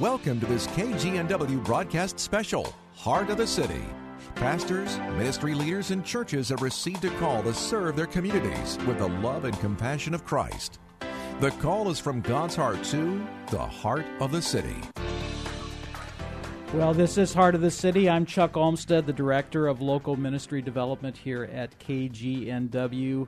Welcome 0.00 0.38
to 0.38 0.46
this 0.46 0.68
KGNW 0.68 1.64
broadcast 1.64 2.20
special, 2.20 2.72
Heart 2.94 3.30
of 3.30 3.36
the 3.36 3.48
City. 3.48 3.82
Pastors, 4.36 4.96
ministry 5.18 5.54
leaders, 5.54 5.90
and 5.90 6.04
churches 6.04 6.50
have 6.50 6.62
received 6.62 7.04
a 7.04 7.10
call 7.18 7.42
to 7.42 7.52
serve 7.52 7.96
their 7.96 8.06
communities 8.06 8.78
with 8.86 8.98
the 8.98 9.08
love 9.08 9.44
and 9.44 9.58
compassion 9.58 10.14
of 10.14 10.24
Christ. 10.24 10.78
The 11.40 11.50
call 11.50 11.90
is 11.90 11.98
from 11.98 12.20
God's 12.20 12.54
heart 12.54 12.84
to 12.84 13.26
the 13.50 13.58
heart 13.58 14.06
of 14.20 14.30
the 14.30 14.40
city. 14.40 14.76
Well, 16.74 16.94
this 16.94 17.18
is 17.18 17.34
Heart 17.34 17.56
of 17.56 17.60
the 17.60 17.70
City. 17.72 18.08
I'm 18.08 18.24
Chuck 18.24 18.56
Olmstead, 18.56 19.04
the 19.04 19.12
Director 19.12 19.66
of 19.66 19.82
Local 19.82 20.14
Ministry 20.14 20.62
Development 20.62 21.16
here 21.16 21.50
at 21.52 21.76
KGNW. 21.80 23.26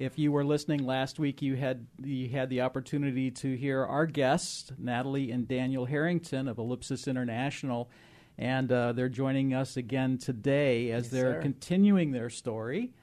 If 0.00 0.18
you 0.18 0.32
were 0.32 0.46
listening 0.46 0.86
last 0.86 1.18
week, 1.18 1.42
you 1.42 1.56
had 1.56 1.86
you 2.02 2.30
had 2.30 2.48
the 2.48 2.62
opportunity 2.62 3.30
to 3.32 3.54
hear 3.54 3.84
our 3.84 4.06
guests, 4.06 4.72
Natalie 4.78 5.30
and 5.30 5.46
Daniel 5.46 5.84
Harrington 5.84 6.48
of 6.48 6.56
Ellipsis 6.56 7.06
International, 7.06 7.90
and 8.38 8.72
uh, 8.72 8.92
they're 8.92 9.10
joining 9.10 9.52
us 9.52 9.76
again 9.76 10.16
today 10.16 10.90
as 10.90 11.04
Yes, 11.04 11.12
they're 11.12 11.34
sir. 11.34 11.42
continuing 11.42 12.12
their 12.12 12.30
story 12.30 12.94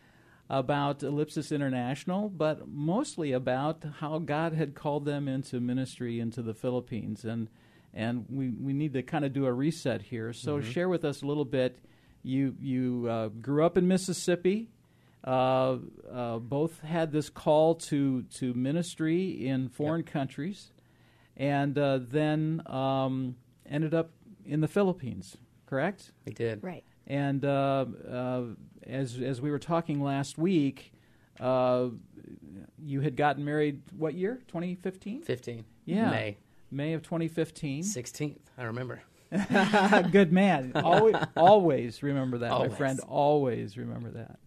about 0.49 1.03
Ellipsis 1.03 1.52
International, 1.52 2.30
but 2.30 2.67
mostly 2.67 3.31
about 3.31 3.83
how 4.00 4.17
God 4.17 4.53
had 4.53 4.73
called 4.73 5.05
them 5.05 5.27
into 5.27 5.59
ministry 5.59 6.19
into 6.19 6.41
the 6.41 6.55
Philippines, 6.55 7.23
and 7.25 7.47
and 7.94 8.25
we 8.27 8.50
we 8.50 8.73
need 8.73 8.94
to 8.94 9.03
kind 9.03 9.23
of 9.23 9.33
do 9.33 9.45
a 9.45 9.53
reset 9.53 10.02
here. 10.02 10.33
So 10.33 10.57
Mhm. 10.57 10.63
share 10.63 10.89
with 10.89 11.05
us 11.05 11.22
a 11.22 11.27
little 11.27 11.45
bit. 11.45 11.77
You 12.23 12.55
you 12.59 13.05
uh, 13.07 13.27
grew 13.27 13.63
up 13.63 13.77
in 13.77 13.88
Mississippi. 13.88 14.72
Uh, 15.28 15.80
uh, 16.09 16.38
both 16.39 16.80
had 16.80 17.11
this 17.11 17.30
call 17.30 17.75
to 17.75 18.22
to 18.36 18.53
ministry 18.53 19.45
in 19.45 19.67
foreign 19.67 20.03
countries, 20.03 20.72
and 21.36 21.78
uh, 21.78 22.00
then 22.02 22.61
um, 22.66 23.36
ended 23.69 23.94
up 23.94 24.11
in 24.45 24.61
the 24.61 24.69
Philippines. 24.69 25.36
Correct? 25.66 26.14
We 26.25 26.31
did. 26.31 26.64
Right. 26.64 26.86
And 27.08 27.44
uh, 27.44 27.86
uh, 28.09 28.44
as 28.86 29.19
as 29.22 29.42
we 29.42 29.52
were 29.52 29.59
talking 29.59 30.02
last 30.02 30.38
week, 30.38 30.94
uh, 31.41 31.89
you 32.81 33.02
had 33.02 33.17
gotten 33.17 33.44
married. 33.44 33.81
What 33.97 34.14
year? 34.14 34.41
2015. 34.47 35.23
15. 35.23 35.66
Yeah. 35.84 36.09
May. 36.09 36.38
May 36.72 36.94
of 36.94 37.02
2015. 37.02 37.84
16th. 37.84 38.38
I 38.58 38.64
remember. 38.64 39.02
Good 40.12 40.31
man. 40.31 40.72
Always, 40.75 41.16
always 41.36 42.02
remember 42.02 42.38
that, 42.39 42.52
Always. 42.52 42.72
my 42.72 42.78
friend. 42.78 43.00
Always 43.02 43.78
remember 43.78 44.09
that. 44.12 44.39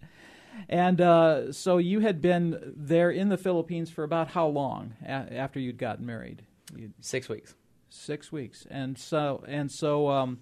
And 0.69 1.01
uh, 1.01 1.53
so 1.53 1.79
you 1.79 2.01
had 2.01 2.21
been 2.21 2.73
there 2.77 3.11
in 3.11 3.29
the 3.29 3.37
Philippines 3.39 3.91
for 3.91 4.05
about 4.05 4.29
how 4.29 4.47
long 4.49 4.95
a- 5.03 5.09
after 5.09 5.59
you'd 5.61 5.79
gotten 5.79 6.07
married? 6.07 6.43
You'd, 6.77 6.93
Six 7.01 7.29
weeks. 7.29 7.55
Six 7.89 8.31
weeks. 8.31 8.67
And 8.71 8.97
so 8.99 9.43
and 9.49 9.71
so 9.71 10.09
um, 10.09 10.39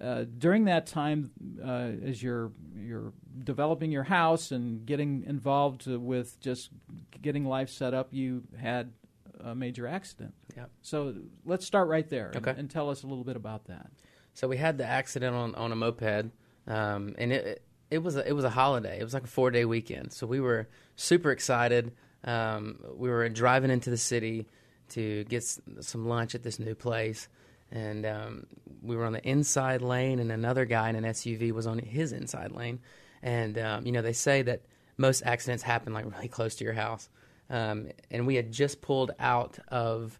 uh, 0.00 0.24
during 0.38 0.64
that 0.66 0.86
time, 0.86 1.30
uh, 1.62 1.90
as 2.04 2.22
you're 2.22 2.52
you're 2.76 3.12
developing 3.44 3.90
your 3.90 4.04
house 4.04 4.52
and 4.52 4.86
getting 4.86 5.24
involved 5.26 5.86
with 5.86 6.38
just 6.40 6.70
getting 7.20 7.44
life 7.44 7.68
set 7.70 7.94
up, 7.94 8.08
you 8.12 8.42
had 8.58 8.92
a 9.40 9.54
major 9.54 9.86
accident. 9.88 10.34
Yep. 10.56 10.70
So 10.82 11.14
let's 11.44 11.66
start 11.66 11.88
right 11.88 12.08
there 12.08 12.28
and- 12.28 12.36
Okay. 12.46 12.58
and, 12.58 12.70
tell 12.70 12.88
us 12.90 13.02
a 13.02 13.06
little 13.08 13.24
bit 13.24 13.34
about 13.34 13.64
that. 13.64 13.90
So 14.34 14.46
we 14.46 14.56
had 14.56 14.78
the 14.78 14.84
accident 14.86 15.34
on, 15.34 15.54
on 15.56 15.72
a 15.72 15.76
moped, 15.76 16.30
um, 16.68 17.14
and 17.18 17.32
it 17.32 17.44
it 17.46 17.62
was 17.98 18.16
a, 18.16 18.26
it 18.26 18.32
was 18.32 18.44
a 18.44 18.50
holiday. 18.50 18.98
It 18.98 19.04
was 19.04 19.14
like 19.14 19.24
a 19.24 19.28
four 19.28 19.50
day 19.50 19.64
weekend. 19.64 20.12
So 20.12 20.26
we 20.26 20.40
were 20.40 20.68
super 20.96 21.30
excited. 21.30 21.92
Um, 22.24 22.78
we 22.94 23.08
were 23.10 23.28
driving 23.28 23.70
into 23.70 23.90
the 23.90 23.96
city 23.96 24.46
to 24.90 25.24
get 25.24 25.42
s- 25.42 25.60
some 25.80 26.06
lunch 26.06 26.34
at 26.34 26.42
this 26.42 26.58
new 26.58 26.74
place, 26.74 27.28
and 27.70 28.06
um, 28.06 28.46
we 28.82 28.94
were 28.94 29.04
on 29.04 29.12
the 29.12 29.26
inside 29.28 29.82
lane, 29.82 30.18
and 30.20 30.30
another 30.30 30.64
guy 30.64 30.88
in 30.88 30.96
an 30.96 31.04
SUV 31.04 31.52
was 31.52 31.66
on 31.66 31.78
his 31.78 32.12
inside 32.12 32.52
lane. 32.52 32.80
And 33.22 33.58
um, 33.58 33.86
you 33.86 33.92
know 33.92 34.02
they 34.02 34.12
say 34.12 34.42
that 34.42 34.62
most 34.96 35.22
accidents 35.24 35.62
happen 35.62 35.92
like 35.92 36.04
really 36.12 36.28
close 36.28 36.54
to 36.56 36.64
your 36.64 36.74
house, 36.74 37.08
um, 37.50 37.88
and 38.10 38.26
we 38.26 38.36
had 38.36 38.52
just 38.52 38.80
pulled 38.82 39.10
out 39.18 39.58
of 39.68 40.18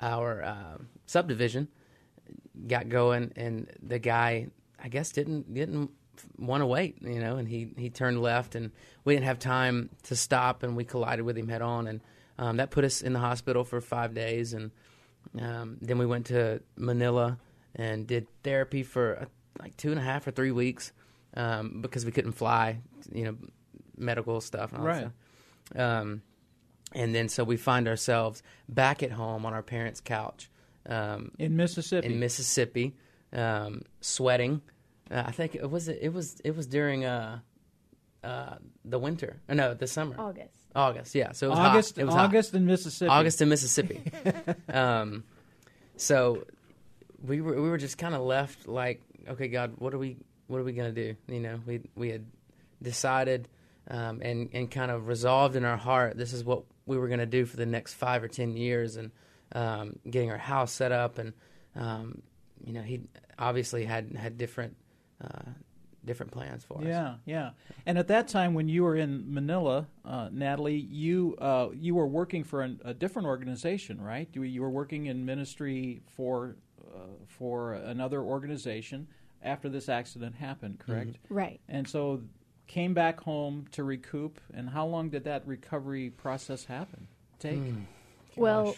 our 0.00 0.42
um 0.44 0.88
subdivision 1.06 1.68
got 2.66 2.88
going, 2.88 3.32
and 3.36 3.70
the 3.82 3.98
guy, 3.98 4.48
I 4.82 4.88
guess, 4.88 5.12
didn't 5.12 5.52
didn't 5.52 5.90
want 6.38 6.60
to 6.62 6.66
wait, 6.66 6.96
you 7.02 7.20
know, 7.20 7.36
and 7.36 7.48
he 7.48 7.72
he 7.76 7.90
turned 7.90 8.20
left, 8.20 8.54
and 8.54 8.70
we 9.04 9.14
didn't 9.14 9.26
have 9.26 9.38
time 9.38 9.90
to 10.04 10.16
stop, 10.16 10.62
and 10.62 10.76
we 10.76 10.84
collided 10.84 11.24
with 11.24 11.36
him 11.36 11.48
head 11.48 11.62
on, 11.62 11.86
and 11.86 12.00
um, 12.38 12.56
that 12.58 12.70
put 12.70 12.84
us 12.84 13.02
in 13.02 13.12
the 13.12 13.18
hospital 13.18 13.64
for 13.64 13.80
five 13.80 14.14
days, 14.14 14.52
and 14.54 14.70
um, 15.40 15.78
then 15.80 15.98
we 15.98 16.06
went 16.06 16.26
to 16.26 16.62
Manila 16.76 17.38
and 17.74 18.06
did 18.06 18.26
therapy 18.42 18.82
for 18.82 19.18
uh, 19.20 19.24
like 19.60 19.76
two 19.76 19.90
and 19.90 19.98
a 19.98 20.02
half 20.02 20.26
or 20.26 20.30
three 20.30 20.50
weeks 20.50 20.92
um, 21.34 21.80
because 21.80 22.04
we 22.04 22.12
couldn't 22.12 22.32
fly, 22.32 22.78
you 23.12 23.24
know, 23.24 23.36
medical 23.96 24.40
stuff 24.40 24.72
and 24.72 24.80
all 24.80 24.86
that 24.86 24.92
Right. 24.92 25.10
stuff. 25.70 25.80
Um, 25.80 26.22
and 26.94 27.14
then 27.14 27.28
so 27.30 27.44
we 27.44 27.56
find 27.56 27.88
ourselves 27.88 28.42
back 28.68 29.02
at 29.02 29.12
home 29.12 29.46
on 29.46 29.54
our 29.54 29.62
parents' 29.62 30.00
couch 30.00 30.50
um, 30.86 31.30
In 31.38 31.56
Mississippi. 31.56 32.06
In 32.06 32.20
Mississippi, 32.20 32.94
um, 33.32 33.82
sweating. 34.00 34.60
Uh, 35.10 35.22
I 35.26 35.32
think 35.32 35.54
it 35.54 35.70
was 35.70 35.88
it 35.88 36.12
was 36.12 36.40
it 36.44 36.56
was 36.56 36.66
during 36.66 37.04
uh, 37.04 37.40
uh, 38.24 38.56
the 38.84 38.98
winter. 38.98 39.40
Uh, 39.48 39.54
no, 39.54 39.74
the 39.74 39.86
summer. 39.86 40.14
August. 40.18 40.56
August, 40.74 41.14
yeah. 41.14 41.32
So 41.32 41.46
it 41.46 41.50
was 41.50 41.58
August- 41.58 41.96
hot. 41.96 42.02
It 42.02 42.04
was 42.06 42.14
hot. 42.14 42.24
August 42.24 42.54
in 42.54 42.66
Mississippi. 42.66 43.10
August 43.10 43.42
in 43.42 43.48
Mississippi. 43.48 44.02
um, 44.72 45.24
so 45.96 46.44
we 47.22 47.40
were 47.40 47.60
we 47.60 47.68
were 47.68 47.78
just 47.78 47.98
kind 47.98 48.14
of 48.14 48.22
left 48.22 48.68
like, 48.68 49.02
okay, 49.28 49.48
God, 49.48 49.74
what 49.78 49.92
are 49.92 49.98
we 49.98 50.16
what 50.46 50.60
are 50.60 50.64
we 50.64 50.72
gonna 50.72 50.92
do? 50.92 51.14
You 51.28 51.40
know, 51.40 51.60
we 51.66 51.80
we 51.94 52.10
had 52.10 52.26
decided 52.80 53.48
um, 53.88 54.20
and 54.22 54.48
and 54.52 54.70
kind 54.70 54.90
of 54.90 55.08
resolved 55.08 55.56
in 55.56 55.64
our 55.64 55.76
heart 55.76 56.16
this 56.16 56.32
is 56.32 56.44
what 56.44 56.62
we 56.86 56.96
were 56.98 57.08
gonna 57.08 57.26
do 57.26 57.44
for 57.44 57.56
the 57.56 57.66
next 57.66 57.94
five 57.94 58.22
or 58.22 58.28
ten 58.28 58.56
years, 58.56 58.96
and 58.96 59.10
um, 59.52 59.96
getting 60.08 60.30
our 60.30 60.38
house 60.38 60.72
set 60.72 60.92
up, 60.92 61.18
and 61.18 61.32
um, 61.76 62.22
you 62.64 62.72
know, 62.72 62.82
he 62.82 63.02
obviously 63.38 63.84
had 63.84 64.16
had 64.16 64.38
different. 64.38 64.76
Uh, 65.22 65.50
different 66.04 66.32
plans 66.32 66.64
for 66.64 66.78
us. 66.78 66.84
Yeah, 66.84 67.14
yeah. 67.24 67.50
And 67.86 67.96
at 67.96 68.08
that 68.08 68.28
time, 68.28 68.54
when 68.54 68.68
you 68.68 68.82
were 68.82 68.96
in 68.96 69.32
Manila, 69.32 69.86
uh, 70.04 70.28
Natalie, 70.32 70.76
you 70.76 71.36
uh, 71.38 71.68
you 71.74 71.94
were 71.94 72.06
working 72.06 72.44
for 72.44 72.62
an, 72.62 72.80
a 72.84 72.92
different 72.92 73.28
organization, 73.28 74.00
right? 74.00 74.28
You, 74.32 74.42
you 74.42 74.62
were 74.62 74.70
working 74.70 75.06
in 75.06 75.24
ministry 75.24 76.02
for 76.16 76.56
uh, 76.94 76.98
for 77.26 77.74
another 77.74 78.20
organization 78.22 79.06
after 79.42 79.68
this 79.68 79.88
accident 79.88 80.34
happened, 80.34 80.78
correct? 80.78 81.18
Right. 81.28 81.60
And 81.68 81.88
so 81.88 82.22
came 82.66 82.94
back 82.94 83.20
home 83.20 83.66
to 83.72 83.84
recoup. 83.84 84.40
And 84.54 84.68
how 84.68 84.86
long 84.86 85.10
did 85.10 85.24
that 85.24 85.46
recovery 85.46 86.10
process 86.10 86.64
happen? 86.64 87.06
Take. 87.38 87.60
Well, 88.36 88.76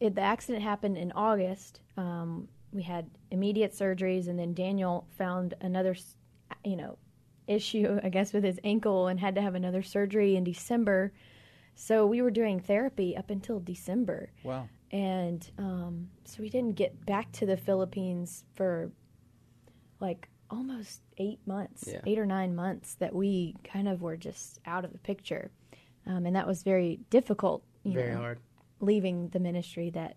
it, 0.00 0.14
the 0.14 0.20
accident 0.20 0.62
happened 0.62 0.96
in 0.96 1.12
August. 1.12 1.80
Um, 1.96 2.48
we 2.72 2.82
had 2.82 3.10
immediate 3.30 3.72
surgeries, 3.72 4.28
and 4.28 4.38
then 4.38 4.54
Daniel 4.54 5.06
found 5.16 5.54
another, 5.60 5.96
you 6.64 6.76
know, 6.76 6.98
issue, 7.46 7.98
I 8.02 8.08
guess, 8.10 8.32
with 8.32 8.44
his 8.44 8.60
ankle 8.64 9.06
and 9.06 9.18
had 9.18 9.34
to 9.36 9.40
have 9.42 9.54
another 9.54 9.82
surgery 9.82 10.36
in 10.36 10.44
December. 10.44 11.12
So 11.74 12.06
we 12.06 12.20
were 12.20 12.30
doing 12.30 12.60
therapy 12.60 13.16
up 13.16 13.30
until 13.30 13.60
December. 13.60 14.30
Wow. 14.42 14.68
And 14.90 15.48
um, 15.58 16.08
so 16.24 16.42
we 16.42 16.50
didn't 16.50 16.76
get 16.76 17.06
back 17.06 17.30
to 17.32 17.46
the 17.46 17.56
Philippines 17.56 18.44
for 18.54 18.90
like 20.00 20.28
almost 20.50 21.02
eight 21.18 21.40
months, 21.46 21.84
Yeah. 21.86 22.00
eight 22.06 22.18
or 22.18 22.26
nine 22.26 22.54
months 22.54 22.94
that 22.96 23.14
we 23.14 23.54
kind 23.64 23.88
of 23.88 24.02
were 24.02 24.16
just 24.16 24.58
out 24.66 24.84
of 24.84 24.92
the 24.92 24.98
picture. 24.98 25.50
Um, 26.06 26.26
and 26.26 26.34
that 26.36 26.46
was 26.46 26.62
very 26.62 27.00
difficult. 27.10 27.62
You 27.82 27.92
Very 27.94 28.12
know, 28.12 28.18
hard. 28.18 28.38
Leaving 28.80 29.28
the 29.28 29.40
ministry 29.40 29.90
that 29.90 30.16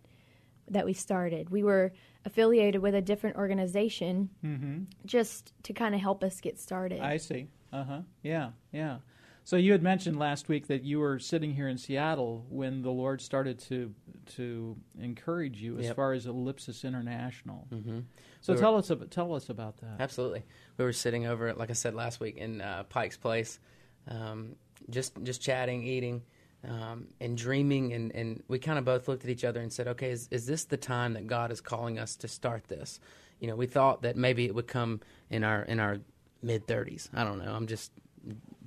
that 0.71 0.85
we 0.85 0.93
started. 0.93 1.49
We 1.49 1.63
were 1.63 1.93
affiliated 2.25 2.81
with 2.81 2.95
a 2.95 3.01
different 3.01 3.35
organization 3.37 4.29
Mhm. 4.43 4.85
just 5.05 5.53
to 5.63 5.73
kind 5.73 5.93
of 5.95 6.01
help 6.01 6.23
us 6.23 6.39
get 6.41 6.59
started. 6.59 6.99
I 7.01 7.17
see. 7.17 7.47
Uh 7.71 7.83
huh. 7.83 8.01
Yeah, 8.23 8.51
yeah. 8.71 8.99
So 9.43 9.55
you 9.57 9.71
had 9.71 9.81
mentioned 9.81 10.19
last 10.19 10.47
week 10.49 10.67
that 10.67 10.83
you 10.83 10.99
were 10.99 11.17
sitting 11.17 11.55
here 11.55 11.67
in 11.67 11.77
Seattle 11.77 12.45
when 12.49 12.83
the 12.83 12.91
Lord 12.91 13.21
started 13.21 13.59
to 13.59 13.93
to 14.37 14.77
encourage 14.99 15.61
you 15.61 15.77
as 15.79 15.85
Yep. 15.87 15.95
far 15.95 16.13
as 16.13 16.25
Ellipsis 16.27 16.85
International. 16.85 17.67
Mm-hmm. 17.71 17.99
So 18.41 18.53
We 18.53 18.55
were- 18.57 18.61
tell 18.61 18.75
us 18.77 18.89
about, 18.91 19.11
tell 19.11 19.33
us 19.33 19.49
about 19.49 19.77
that. 19.77 19.99
Absolutely. 19.99 20.43
We 20.77 20.85
were 20.85 20.93
sitting 20.93 21.25
over, 21.25 21.53
like 21.53 21.69
I 21.71 21.73
said 21.73 21.95
last 21.95 22.19
week, 22.19 22.37
in 22.37 22.61
uh, 22.61 22.83
Pike's 22.83 23.17
Place, 23.17 23.59
um, 24.07 24.55
just 24.89 25.21
just 25.23 25.41
chatting, 25.41 25.83
eating, 25.83 26.21
um, 26.67 27.07
and 27.19 27.37
dreaming, 27.37 27.93
and, 27.93 28.13
and 28.13 28.43
we 28.47 28.59
kind 28.59 28.77
of 28.77 28.85
both 28.85 29.07
looked 29.07 29.23
at 29.23 29.29
each 29.29 29.43
other 29.43 29.59
and 29.59 29.71
said, 29.71 29.87
"Okay, 29.87 30.11
is, 30.11 30.27
is 30.31 30.45
this 30.45 30.65
the 30.65 30.77
time 30.77 31.13
that 31.13 31.27
God 31.27 31.51
is 31.51 31.61
calling 31.61 31.97
us 31.97 32.15
to 32.17 32.27
start 32.27 32.67
this?" 32.67 32.99
You 33.39 33.47
know, 33.47 33.55
we 33.55 33.65
thought 33.65 34.03
that 34.03 34.15
maybe 34.15 34.45
it 34.45 34.53
would 34.53 34.67
come 34.67 35.01
in 35.29 35.43
our 35.43 35.63
in 35.63 35.79
our 35.79 35.97
mid 36.41 36.67
thirties. 36.67 37.09
I 37.13 37.23
don't 37.23 37.43
know. 37.43 37.53
I'm 37.53 37.67
just 37.67 37.91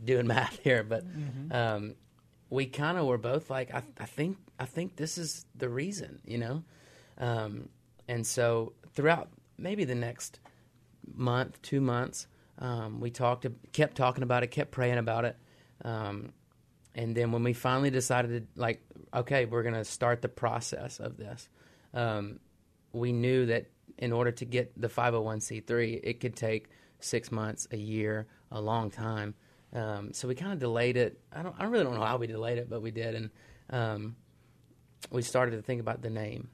doing 0.05 0.27
math 0.35 0.59
here, 0.63 0.83
but 0.83 1.05
um, 1.51 1.95
we 2.51 2.67
kind 2.67 2.99
of 2.99 3.07
were 3.07 3.19
both 3.19 3.51
like, 3.51 3.73
I, 3.75 3.83
I 3.99 4.07
think 4.07 4.39
I 4.59 4.65
think 4.65 4.97
this 4.97 5.19
is 5.19 5.47
the 5.55 5.69
reason, 5.69 6.21
you 6.25 6.39
know, 6.39 6.65
um, 7.19 7.69
and 8.09 8.27
so 8.27 8.73
throughout 8.93 9.29
maybe 9.59 9.85
the 9.85 9.95
next 9.95 10.41
month, 11.15 11.61
two 11.63 11.81
months, 11.81 12.27
um, 12.59 13.01
we 13.01 13.11
talked, 13.11 13.47
kept 13.73 13.97
talking 13.97 14.23
about 14.23 14.43
it, 14.43 14.49
kept 14.49 14.71
praying 14.71 14.99
about 14.99 15.25
it, 15.25 15.37
um, 15.85 16.33
and 16.95 17.15
then 17.15 17.33
when 17.33 17.43
we 17.43 17.53
finally 17.53 17.91
decided, 17.91 18.47
to, 18.55 18.61
like, 18.61 18.85
okay, 19.13 19.47
we're 19.47 19.63
going 19.63 19.75
to 19.75 19.85
start 19.85 20.23
the 20.23 20.29
process 20.29 21.01
of 21.01 21.17
this, 21.17 21.49
um, 21.93 22.39
we 22.93 23.13
knew 23.13 23.47
that 23.47 23.67
in 23.99 24.13
order 24.13 24.31
to 24.33 24.45
get 24.45 24.81
the 24.81 24.89
501c3, 24.89 26.01
it 26.03 26.21
could 26.21 26.37
take 26.37 26.69
six 27.01 27.31
months, 27.31 27.67
a 27.71 27.77
year, 27.77 28.27
a 28.51 28.61
long 28.61 28.91
time. 28.91 29.35
Um, 29.73 30.13
so 30.13 30.29
we 30.29 30.35
kind 30.35 30.53
of 30.53 30.59
delayed 30.59 30.97
it. 30.97 31.21
I 31.33 31.43
don't. 31.43 31.55
I 31.59 31.65
really 31.65 31.85
don't 31.85 31.95
know 31.95 32.05
how 32.05 32.17
we 32.17 32.29
delayed 32.29 32.59
it, 32.59 32.71
but 32.71 32.81
we 32.81 32.93
did, 32.93 33.17
and 33.17 33.31
um, 33.71 34.17
we 35.11 35.23
started 35.23 35.57
to 35.57 35.63
think 35.63 35.81
about 35.81 36.01
the 36.01 36.11
name, 36.11 36.49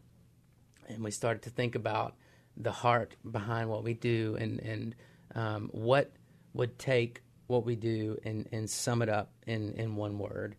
and 0.88 1.04
we 1.04 1.10
started 1.10 1.42
to 1.42 1.50
think 1.50 1.74
about 1.74 2.16
the 2.56 2.72
heart 2.72 3.16
behind 3.30 3.68
what 3.68 3.84
we 3.84 3.92
do, 3.92 4.38
and 4.40 4.58
and 4.60 4.94
um, 5.34 5.68
what 5.72 6.12
would 6.54 6.78
take 6.78 7.22
what 7.50 7.64
we 7.66 7.76
do 7.76 8.18
and 8.24 8.48
and 8.52 8.70
sum 8.70 9.02
it 9.02 9.08
up 9.08 9.30
in 9.46 9.74
in 9.74 9.96
one 9.96 10.18
word. 10.18 10.56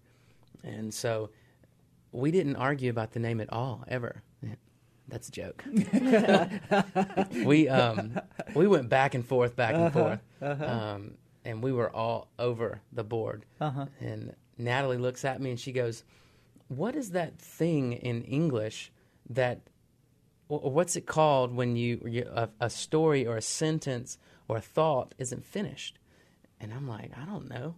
And 0.63 0.93
so 0.93 1.31
we 2.11 2.29
didn't 2.29 2.57
argue 2.57 2.89
about 2.91 3.13
the 3.13 3.19
name 3.19 3.41
at 3.41 3.51
all 3.51 3.83
ever. 3.87 4.21
That's 5.07 5.27
a 5.27 5.31
joke. 5.31 5.63
we 7.45 7.67
um, 7.67 8.19
we 8.55 8.67
went 8.67 8.87
back 8.89 9.13
and 9.13 9.25
forth, 9.25 9.55
back 9.57 9.75
and 9.75 9.91
forth, 9.91 10.19
um, 10.41 11.15
and 11.43 11.61
we 11.61 11.71
were 11.73 11.93
all 11.93 12.29
over 12.39 12.81
the 12.93 13.03
board. 13.03 13.45
Uh-huh. 13.59 13.87
And 13.99 14.35
Natalie 14.57 14.97
looks 14.97 15.25
at 15.25 15.41
me 15.41 15.49
and 15.49 15.59
she 15.59 15.71
goes, 15.73 16.03
"What 16.69 16.95
is 16.95 17.11
that 17.11 17.39
thing 17.39 17.93
in 17.93 18.21
English 18.23 18.91
that? 19.29 19.61
wh- 20.47 20.63
What's 20.63 20.95
it 20.95 21.05
called 21.07 21.53
when 21.53 21.75
you, 21.75 22.01
you 22.07 22.29
a, 22.31 22.49
a 22.61 22.69
story 22.69 23.25
or 23.27 23.35
a 23.35 23.41
sentence 23.41 24.17
or 24.47 24.57
a 24.57 24.61
thought 24.61 25.13
isn't 25.17 25.43
finished?" 25.45 25.97
And 26.61 26.73
I'm 26.73 26.87
like, 26.87 27.11
"I 27.17 27.25
don't 27.25 27.49
know. 27.49 27.75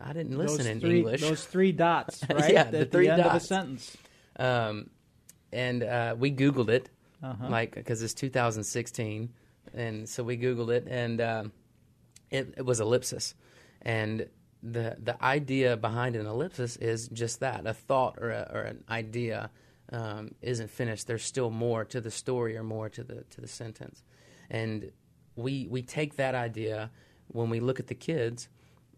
I 0.00 0.12
didn't 0.12 0.36
listen 0.38 0.58
those 0.58 0.66
in 0.66 0.80
three, 0.80 0.98
English." 0.98 1.20
Those 1.20 1.44
three 1.44 1.72
dots, 1.72 2.22
right? 2.30 2.52
Yeah, 2.52 2.60
At 2.62 2.72
the 2.72 2.84
three 2.86 3.08
end 3.08 3.22
of 3.22 3.34
a 3.34 3.40
sentence. 3.40 3.96
um, 4.36 4.90
and 5.52 5.82
uh, 5.84 6.16
we 6.18 6.32
Googled 6.32 6.68
it, 6.70 6.90
Uh-huh. 7.22 7.48
like 7.48 7.74
because 7.74 8.02
it's 8.02 8.14
2016, 8.14 9.32
and 9.74 10.08
so 10.08 10.22
we 10.24 10.36
Googled 10.36 10.70
it, 10.70 10.86
and 10.88 11.20
um, 11.20 11.52
it, 12.30 12.54
it 12.56 12.64
was 12.66 12.80
ellipsis, 12.80 13.34
and 13.82 14.26
the 14.62 14.96
the 15.02 15.22
idea 15.22 15.76
behind 15.76 16.16
an 16.16 16.26
ellipsis 16.26 16.76
is 16.76 17.08
just 17.08 17.40
that 17.40 17.66
a 17.66 17.74
thought 17.74 18.18
or, 18.18 18.30
a, 18.30 18.50
or 18.52 18.60
an 18.62 18.82
idea 18.88 19.50
um, 19.92 20.34
isn't 20.40 20.70
finished. 20.70 21.06
There's 21.06 21.22
still 21.24 21.50
more 21.50 21.84
to 21.84 22.00
the 22.00 22.10
story 22.10 22.56
or 22.56 22.62
more 22.64 22.88
to 22.88 23.04
the 23.04 23.24
to 23.30 23.40
the 23.42 23.48
sentence, 23.48 24.02
and 24.50 24.90
we 25.36 25.66
we 25.70 25.82
take 25.82 26.16
that 26.16 26.34
idea 26.34 26.90
when 27.34 27.50
we 27.50 27.60
look 27.60 27.80
at 27.80 27.88
the 27.88 27.94
kids, 27.94 28.48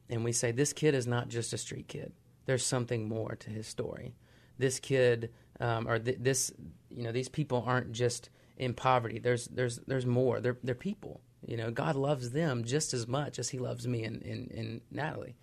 and 0.08 0.22
we 0.22 0.32
say 0.32 0.52
this 0.52 0.72
kid 0.72 0.94
is 0.94 1.06
not 1.06 1.28
just 1.28 1.52
a 1.52 1.58
street 1.58 1.88
kid. 1.88 2.12
There's 2.44 2.64
something 2.64 3.08
more 3.08 3.34
to 3.36 3.50
his 3.50 3.66
story. 3.66 4.14
This 4.58 4.78
kid 4.78 5.30
um, 5.58 5.88
or 5.88 5.98
th- 5.98 6.18
this 6.20 6.52
you 6.90 7.02
know 7.02 7.12
these 7.12 7.28
people 7.28 7.64
aren't 7.66 7.92
just 7.92 8.30
in 8.56 8.74
poverty. 8.74 9.18
There's 9.18 9.46
there's 9.46 9.78
there's 9.86 10.06
more. 10.06 10.40
They're 10.40 10.58
they're 10.62 10.74
people. 10.74 11.20
You 11.46 11.56
know, 11.56 11.70
God 11.70 11.96
loves 11.96 12.30
them 12.30 12.64
just 12.64 12.92
as 12.94 13.06
much 13.06 13.38
as 13.38 13.48
He 13.48 13.58
loves 13.58 13.86
me 13.86 14.04
and, 14.04 14.22
and, 14.22 14.50
and 14.50 14.80
Natalie. 14.90 15.36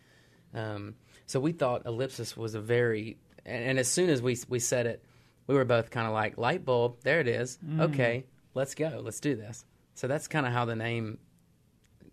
Um, 0.53 0.95
so 1.25 1.39
we 1.39 1.51
thought 1.51 1.85
ellipsis 1.85 2.35
was 2.35 2.55
a 2.55 2.59
very, 2.59 3.17
and, 3.45 3.63
and 3.63 3.79
as 3.79 3.87
soon 3.87 4.09
as 4.09 4.21
we 4.21 4.37
we 4.49 4.59
said 4.59 4.85
it, 4.85 5.03
we 5.47 5.55
were 5.55 5.65
both 5.65 5.89
kind 5.89 6.07
of 6.07 6.13
like 6.13 6.37
light 6.37 6.63
bulb. 6.65 6.97
There 7.03 7.19
it 7.19 7.27
is. 7.27 7.57
Okay, 7.79 8.25
let's 8.53 8.75
go. 8.75 9.01
Let's 9.03 9.19
do 9.19 9.35
this. 9.35 9.65
So 9.95 10.07
that's 10.07 10.27
kind 10.27 10.45
of 10.45 10.53
how 10.53 10.65
the 10.65 10.75
name 10.75 11.19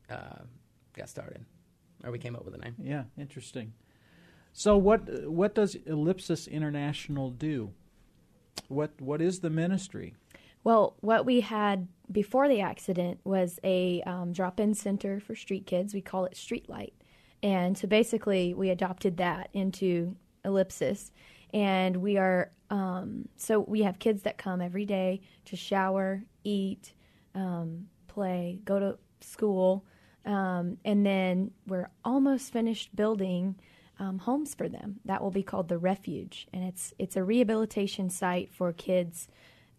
uh, 0.08 0.42
got 0.96 1.08
started, 1.08 1.44
or 2.04 2.10
we 2.10 2.18
came 2.18 2.36
up 2.36 2.44
with 2.44 2.54
the 2.54 2.60
name. 2.60 2.74
Yeah, 2.82 3.04
interesting. 3.18 3.72
So 4.52 4.76
what 4.76 5.28
what 5.28 5.54
does 5.54 5.76
Ellipsis 5.86 6.46
International 6.48 7.30
do? 7.30 7.72
What 8.68 9.00
what 9.00 9.20
is 9.22 9.40
the 9.40 9.50
ministry? 9.50 10.14
Well, 10.62 10.96
what 11.00 11.24
we 11.24 11.40
had 11.40 11.88
before 12.12 12.48
the 12.48 12.60
accident 12.60 13.20
was 13.24 13.58
a 13.64 14.02
um, 14.02 14.32
drop-in 14.32 14.74
center 14.74 15.18
for 15.18 15.34
street 15.34 15.66
kids. 15.66 15.94
We 15.94 16.02
call 16.02 16.26
it 16.26 16.34
Streetlight, 16.34 16.92
and 17.42 17.78
so 17.78 17.88
basically 17.88 18.52
we 18.52 18.70
adopted 18.70 19.16
that 19.18 19.48
into 19.54 20.16
Ellipsis, 20.44 21.12
and 21.54 21.96
we 21.96 22.18
are 22.18 22.50
um, 22.70 23.28
so 23.36 23.60
we 23.60 23.82
have 23.82 23.98
kids 23.98 24.22
that 24.22 24.38
come 24.38 24.60
every 24.60 24.84
day 24.84 25.20
to 25.46 25.56
shower, 25.56 26.22
eat, 26.44 26.92
um, 27.34 27.86
play, 28.06 28.60
go 28.64 28.78
to 28.78 28.98
school, 29.20 29.84
um, 30.26 30.78
and 30.84 31.04
then 31.04 31.50
we're 31.66 31.90
almost 32.04 32.52
finished 32.52 32.94
building 32.94 33.56
um, 33.98 34.18
homes 34.18 34.54
for 34.54 34.68
them. 34.68 35.00
That 35.04 35.22
will 35.22 35.30
be 35.30 35.42
called 35.42 35.68
the 35.68 35.78
Refuge, 35.78 36.48
and 36.52 36.64
it's 36.64 36.94
it's 36.98 37.16
a 37.16 37.24
rehabilitation 37.24 38.10
site 38.10 38.52
for 38.52 38.72
kids 38.72 39.28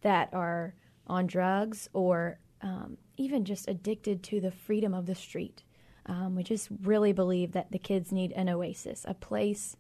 that 0.02 0.30
are 0.34 0.76
on 1.08 1.28
drugs 1.28 1.90
or 1.94 2.40
um, 2.62 2.98
even 3.18 3.46
just 3.46 3.68
addicted 3.68 4.24
to 4.24 4.40
the 4.40 4.52
freedom 4.52 4.94
of 4.94 5.06
the 5.06 5.16
street. 5.16 5.64
Um, 6.06 6.36
we 6.36 6.44
just 6.44 6.70
really 6.84 7.14
believe 7.14 7.52
that 7.52 7.72
the 7.72 7.80
kids 7.80 8.12
need 8.12 8.32
an 8.34 8.50
oasis, 8.50 9.06
a 9.08 9.14
place 9.14 9.76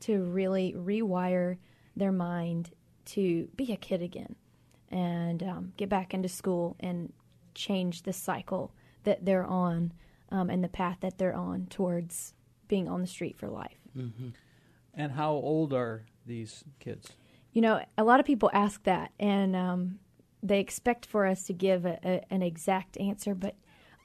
to 0.00 0.22
really 0.22 0.74
rewire 0.76 1.58
their 1.94 2.12
mind 2.12 2.70
to 3.06 3.48
be 3.56 3.72
a 3.72 3.76
kid 3.76 4.02
again 4.02 4.36
and 4.90 5.42
um, 5.42 5.72
get 5.76 5.88
back 5.88 6.14
into 6.14 6.28
school 6.28 6.76
and 6.80 7.12
change 7.54 8.02
the 8.02 8.12
cycle 8.12 8.72
that 9.04 9.24
they're 9.24 9.46
on 9.46 9.92
um, 10.36 10.50
and 10.50 10.62
the 10.62 10.68
path 10.68 10.98
that 11.00 11.18
they're 11.18 11.34
on 11.34 11.66
towards 11.66 12.34
being 12.68 12.88
on 12.88 13.00
the 13.00 13.06
street 13.06 13.38
for 13.38 13.48
life. 13.48 13.78
And 14.94 15.12
how 15.12 15.32
old 15.32 15.72
are 15.72 16.04
these 16.26 16.64
kids? 16.78 17.12
You 17.52 17.62
know, 17.62 17.82
a 17.96 18.04
lot 18.04 18.20
of 18.20 18.26
people 18.26 18.50
ask 18.52 18.82
that, 18.84 19.12
and 19.18 19.56
um, 19.56 19.98
they 20.42 20.60
expect 20.60 21.06
for 21.06 21.26
us 21.26 21.44
to 21.44 21.52
give 21.52 21.86
a, 21.86 21.98
a, 22.04 22.24
an 22.30 22.42
exact 22.42 22.98
answer, 22.98 23.34
but 23.34 23.54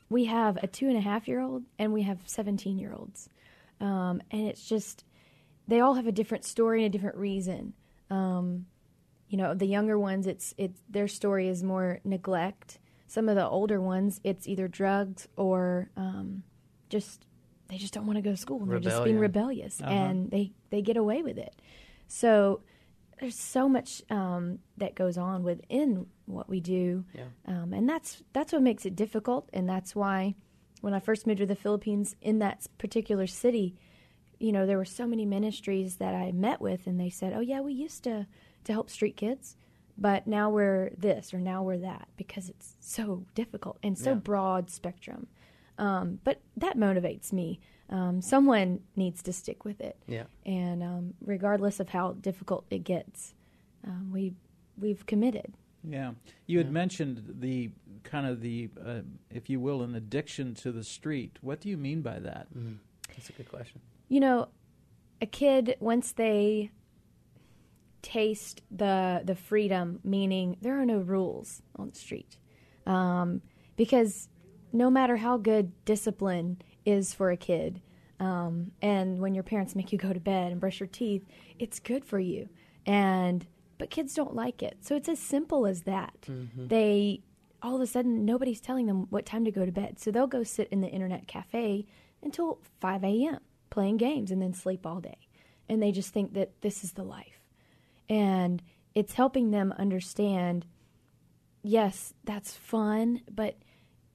we 0.10 0.26
have 0.26 0.58
a 0.64 0.68
two 0.68 0.88
and 0.88 0.98
a 0.98 1.02
half 1.02 1.28
year 1.28 1.42
old 1.42 1.64
and 1.80 1.94
we 1.94 2.04
have 2.04 2.20
17 2.26 2.78
year 2.78 2.94
olds. 2.94 3.30
Um, 3.80 4.22
and 4.32 4.48
it's 4.48 4.68
just, 4.68 5.06
they 5.68 5.80
all 5.80 5.96
have 5.96 6.08
a 6.08 6.12
different 6.12 6.46
story 6.46 6.84
and 6.84 6.94
a 6.94 6.98
different 6.98 7.18
reason. 7.18 7.74
Um, 8.10 8.66
you 9.30 9.38
know, 9.38 9.54
the 9.54 9.66
younger 9.66 9.98
ones, 9.98 10.28
it's, 10.28 10.54
it's 10.58 10.82
their 10.90 11.08
story 11.08 11.48
is 11.48 11.64
more 11.64 12.00
neglect. 12.04 12.80
Some 13.12 13.28
of 13.28 13.36
the 13.36 13.46
older 13.46 13.82
ones, 13.82 14.22
it's 14.24 14.48
either 14.48 14.70
drugs 14.70 15.28
or 15.36 15.90
um, 15.98 16.44
just 16.88 17.26
they 17.68 17.76
just 17.78 17.94
don't 17.94 18.06
want 18.06 18.16
to 18.16 18.22
go 18.22 18.32
to 18.32 18.38
school 18.38 18.62
and 18.62 18.72
they're 18.72 18.80
just 18.80 19.04
being 19.04 19.20
rebellious 19.20 19.82
and 19.82 20.32
they 20.32 20.54
they 20.70 20.82
get 20.82 20.96
away 20.96 21.22
with 21.22 21.38
it. 21.38 21.54
So 22.08 22.62
there's 23.20 23.38
so 23.38 23.68
much 23.68 24.02
um, 24.10 24.60
that 24.78 24.96
goes 24.96 25.18
on 25.18 25.44
within 25.44 26.06
what 26.26 26.48
we 26.48 26.62
do, 26.62 27.04
Yeah. 27.14 27.26
um, 27.48 27.74
and 27.74 27.88
that's 27.90 28.24
that's 28.32 28.54
what 28.54 28.62
makes 28.62 28.86
it 28.86 28.96
difficult. 28.96 29.50
And 29.52 29.68
that's 29.68 29.94
why 29.94 30.36
when 30.80 30.94
I 30.94 31.02
first 31.02 31.28
moved 31.28 31.40
to 31.40 31.46
the 31.46 31.54
Philippines 31.66 32.16
in 32.22 32.40
that 32.40 32.66
particular 32.78 33.28
city, 33.28 33.76
you 34.40 34.54
know, 34.54 34.66
there 34.66 34.78
were 34.78 34.86
so 34.86 35.06
many 35.06 35.26
ministries 35.26 35.98
that 35.98 36.16
I 36.16 36.32
met 36.32 36.62
with, 36.62 36.88
and 36.88 36.98
they 36.98 37.10
said, 37.10 37.34
"Oh 37.36 37.42
yeah, 37.42 37.60
we 37.60 37.74
used 37.74 38.06
to 38.06 38.26
to 38.64 38.72
help 38.72 38.90
street 38.90 39.18
kids." 39.18 39.58
But 39.98 40.28
now 40.28 40.50
we're 40.50 40.92
this 40.98 41.34
or 41.34 41.40
now 41.40 41.64
we're 41.64 41.78
that 41.80 42.08
because 42.18 42.50
it's 42.50 42.76
so 42.80 43.26
difficult 43.36 43.78
and 43.84 43.98
so 43.98 44.12
Yeah. 44.12 44.16
broad 44.18 44.70
spectrum. 44.70 45.28
Um, 45.78 46.20
but 46.24 46.42
that 46.58 46.78
motivates 46.78 47.32
me. 47.34 47.60
Um, 47.90 48.22
someone 48.22 48.82
needs 48.96 49.22
to 49.24 49.34
stick 49.34 49.66
with 49.66 49.82
it 49.82 49.98
Yeah. 50.08 50.26
and 50.46 50.82
um, 50.84 51.14
regardless 51.22 51.80
of 51.80 51.90
how 51.90 52.14
difficult 52.14 52.66
it 52.70 52.84
gets, 52.84 53.34
um, 53.86 54.12
we 54.12 54.34
we've 54.78 55.06
committed. 55.06 55.54
Yeah, 55.84 56.14
you 56.46 56.60
had 56.60 56.72
mentioned 56.72 57.38
the 57.40 57.72
kind 58.04 58.26
of 58.28 58.42
the, 58.42 58.70
uh, 58.84 59.02
if 59.32 59.50
you 59.50 59.60
will, 59.60 59.82
an 59.82 59.96
addiction 59.96 60.54
to 60.56 60.72
the 60.72 60.84
street. 60.84 61.38
What 61.42 61.60
do 61.60 61.70
you 61.70 61.78
mean 61.78 62.02
by 62.02 62.20
that? 62.20 62.48
Mm, 62.56 62.78
that's 63.10 63.30
a 63.30 63.34
good 63.34 63.50
question. 63.50 63.82
You 64.08 64.20
know, 64.20 64.48
a 65.22 65.26
kid 65.26 65.76
once 65.80 66.12
they 66.12 66.70
taste 68.02 68.62
the 68.72 69.22
the 69.24 69.36
freedom, 69.36 70.00
meaning 70.04 70.58
there 70.62 70.80
are 70.80 70.86
no 70.86 71.00
rules 71.00 71.62
on 71.76 71.90
the 71.90 71.96
street, 71.96 72.38
um, 72.86 73.42
because 73.76 74.30
no 74.74 74.90
matter 74.90 75.18
how 75.18 75.38
good 75.38 75.72
discipline 75.86 76.62
is 76.86 77.14
for 77.14 77.30
a 77.32 77.38
kid, 77.38 77.82
um, 78.20 78.72
and 78.82 79.20
when 79.20 79.34
your 79.34 79.44
parents 79.44 79.76
make 79.76 79.92
you 79.92 79.98
go 79.98 80.14
to 80.14 80.20
bed 80.20 80.52
and 80.52 80.62
brush 80.62 80.80
your 80.80 80.88
teeth, 80.88 81.26
it's 81.60 81.80
good 81.80 82.06
for 82.06 82.20
you, 82.20 82.50
and 82.86 83.46
but 83.78 83.90
kids 83.90 84.14
don't 84.14 84.36
like 84.36 84.62
it. 84.62 84.78
So 84.82 84.96
it's 84.96 85.10
as 85.10 85.20
simple 85.20 85.66
as 85.66 85.82
that. 85.84 86.14
They 86.68 87.22
all 87.64 87.76
of 87.76 87.82
a 87.82 87.88
sudden 87.88 88.26
nobody's 88.26 88.62
telling 88.62 88.86
them 88.88 89.08
what 89.10 89.26
time 89.26 89.46
to 89.46 89.52
go 89.52 89.66
to 89.66 89.72
bed, 89.72 90.00
so 90.00 90.12
they'll 90.12 90.28
go 90.28 90.44
sit 90.44 90.68
in 90.70 90.82
the 90.82 90.88
internet 90.88 91.28
cafe 91.28 91.86
until 92.24 92.60
5 92.80 93.04
a.m. 93.04 93.40
playing 93.70 93.98
games 93.98 94.32
and 94.32 94.42
then 94.42 94.54
sleep 94.54 94.86
all 94.86 95.00
day. 95.00 95.18
And 95.68 95.82
they 95.82 95.92
just 95.92 96.14
think 96.14 96.34
that 96.34 96.62
this 96.62 96.84
is 96.84 96.94
the 96.94 97.04
life. 97.04 97.31
And 98.12 98.62
it's 98.94 99.14
helping 99.14 99.52
them 99.52 99.74
understand 99.78 100.66
yes, 101.64 102.14
that's 102.26 102.54
fun, 102.54 103.22
but 103.30 103.56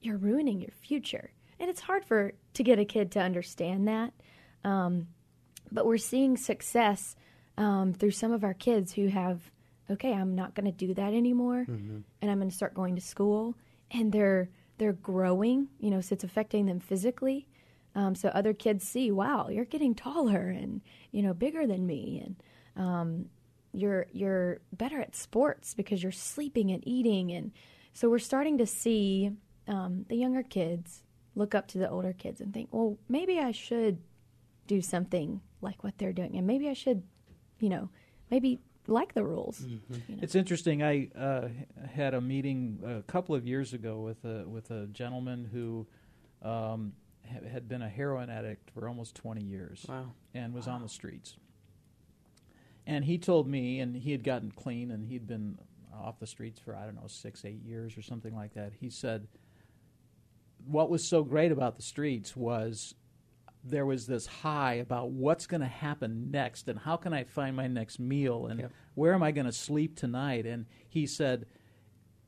you're 0.01 0.17
ruining 0.17 0.61
your 0.61 0.71
future. 0.81 1.31
And 1.59 1.69
it's 1.69 1.81
hard 1.81 2.05
for 2.05 2.33
to 2.53 2.63
get 2.63 2.79
a 2.79 2.85
kid 2.85 3.11
to 3.13 3.19
understand 3.19 3.87
that. 3.87 4.13
Um, 4.63 5.07
but 5.71 5.85
we're 5.85 5.97
seeing 5.97 6.37
success 6.37 7.15
um, 7.57 7.93
through 7.93 8.11
some 8.11 8.31
of 8.31 8.43
our 8.43 8.53
kids 8.53 8.93
who 8.93 9.07
have, 9.07 9.41
okay, 9.89 10.13
I'm 10.13 10.35
not 10.35 10.53
going 10.53 10.65
to 10.65 10.71
do 10.71 10.93
that 10.93 11.13
anymore, 11.13 11.65
and 12.21 12.31
I'm 12.31 12.37
going 12.37 12.49
to 12.49 12.55
start 12.55 12.73
going 12.73 12.95
to 12.95 13.01
school, 13.01 13.55
and 13.89 14.11
they're 14.11 14.49
they're 14.77 14.93
growing. 14.93 15.69
You 15.79 15.89
know, 15.89 16.01
so 16.01 16.13
it's 16.13 16.23
affecting 16.23 16.67
them 16.67 16.79
physically. 16.79 17.47
Um, 17.95 18.13
so 18.13 18.29
other 18.29 18.53
kids 18.53 18.87
see, 18.87 19.09
wow, 19.09 19.49
you're 19.49 19.65
getting 19.65 19.95
taller 19.95 20.49
and 20.49 20.81
you 21.11 21.23
know 21.23 21.33
bigger 21.33 21.65
than 21.65 21.87
me, 21.87 22.21
and 22.23 22.35
um, 22.85 23.25
you're 23.73 24.07
you're 24.11 24.59
better 24.71 24.99
at 24.99 25.15
sports 25.15 25.73
because 25.73 26.01
you're 26.03 26.11
sleeping 26.11 26.71
and 26.71 26.85
eating, 26.87 27.31
and 27.31 27.51
so 27.93 28.09
we're 28.09 28.19
starting 28.19 28.57
to 28.59 28.65
see 28.65 29.31
um, 29.67 30.05
the 30.09 30.15
younger 30.15 30.43
kids 30.43 31.03
look 31.35 31.53
up 31.53 31.67
to 31.67 31.77
the 31.77 31.89
older 31.89 32.13
kids 32.13 32.41
and 32.41 32.53
think, 32.53 32.69
well, 32.71 32.97
maybe 33.09 33.39
I 33.39 33.51
should 33.51 33.99
do 34.65 34.81
something 34.81 35.41
like 35.61 35.83
what 35.83 35.97
they're 35.97 36.13
doing, 36.13 36.35
and 36.37 36.45
maybe 36.47 36.67
I 36.69 36.73
should, 36.73 37.03
you 37.59 37.69
know, 37.69 37.89
maybe 38.31 38.59
like 38.87 39.13
the 39.13 39.23
rules. 39.23 39.61
you 39.61 39.79
know. 39.89 40.19
It's 40.21 40.33
interesting. 40.35 40.81
I 40.81 41.09
uh, 41.17 41.49
had 41.93 42.13
a 42.13 42.21
meeting 42.21 42.79
a 42.85 43.01
couple 43.03 43.35
of 43.35 43.45
years 43.45 43.73
ago 43.73 43.99
with 43.99 44.23
a 44.25 44.47
with 44.47 44.71
a 44.71 44.87
gentleman 44.87 45.49
who 45.51 45.85
um, 46.41 46.93
ha- 47.29 47.47
had 47.51 47.67
been 47.67 47.81
a 47.81 47.89
heroin 47.89 48.29
addict 48.29 48.71
for 48.71 48.87
almost 48.87 49.15
20 49.15 49.43
years 49.43 49.85
Wow. 49.89 50.11
and 50.33 50.53
was 50.53 50.67
on 50.67 50.81
the 50.81 50.89
streets. 50.89 51.35
And 52.87 53.05
he 53.05 53.17
told 53.19 53.47
me, 53.47 53.79
and 53.79 53.95
he 53.95 54.11
had 54.11 54.23
gotten 54.23 54.49
clean, 54.51 54.89
and 54.89 55.05
he'd 55.05 55.27
been 55.27 55.59
off 55.93 56.19
the 56.19 56.25
streets 56.27 56.59
for 56.59 56.75
I 56.75 56.85
don't 56.85 56.95
know 56.95 57.07
six, 57.07 57.43
eight 57.45 57.61
years 57.63 57.97
or 57.97 58.01
something 58.01 58.33
like 58.33 58.53
that. 58.55 58.71
He 58.79 58.89
said, 58.89 59.27
"What 60.65 60.89
was 60.89 61.07
so 61.07 61.23
great 61.23 61.51
about 61.51 61.75
the 61.75 61.83
streets 61.83 62.35
was." 62.35 62.95
There 63.63 63.85
was 63.85 64.07
this 64.07 64.27
high 64.27 64.75
about 64.75 65.09
what's 65.09 65.45
going 65.45 65.59
to 65.59 65.67
happen 65.67 66.31
next, 66.31 66.69
and 66.69 66.79
how 66.79 66.95
can 66.95 67.11
I 67.11 67.25
find 67.25 67.53
my 67.53 67.67
next 67.67 67.99
meal, 67.99 68.45
and 68.45 68.61
Yep. 68.61 68.71
where 68.93 69.13
am 69.13 69.23
I 69.23 69.31
going 69.31 69.47
to 69.47 69.51
sleep 69.51 69.97
tonight? 69.97 70.45
And 70.45 70.67
he 70.87 71.05
said, 71.05 71.47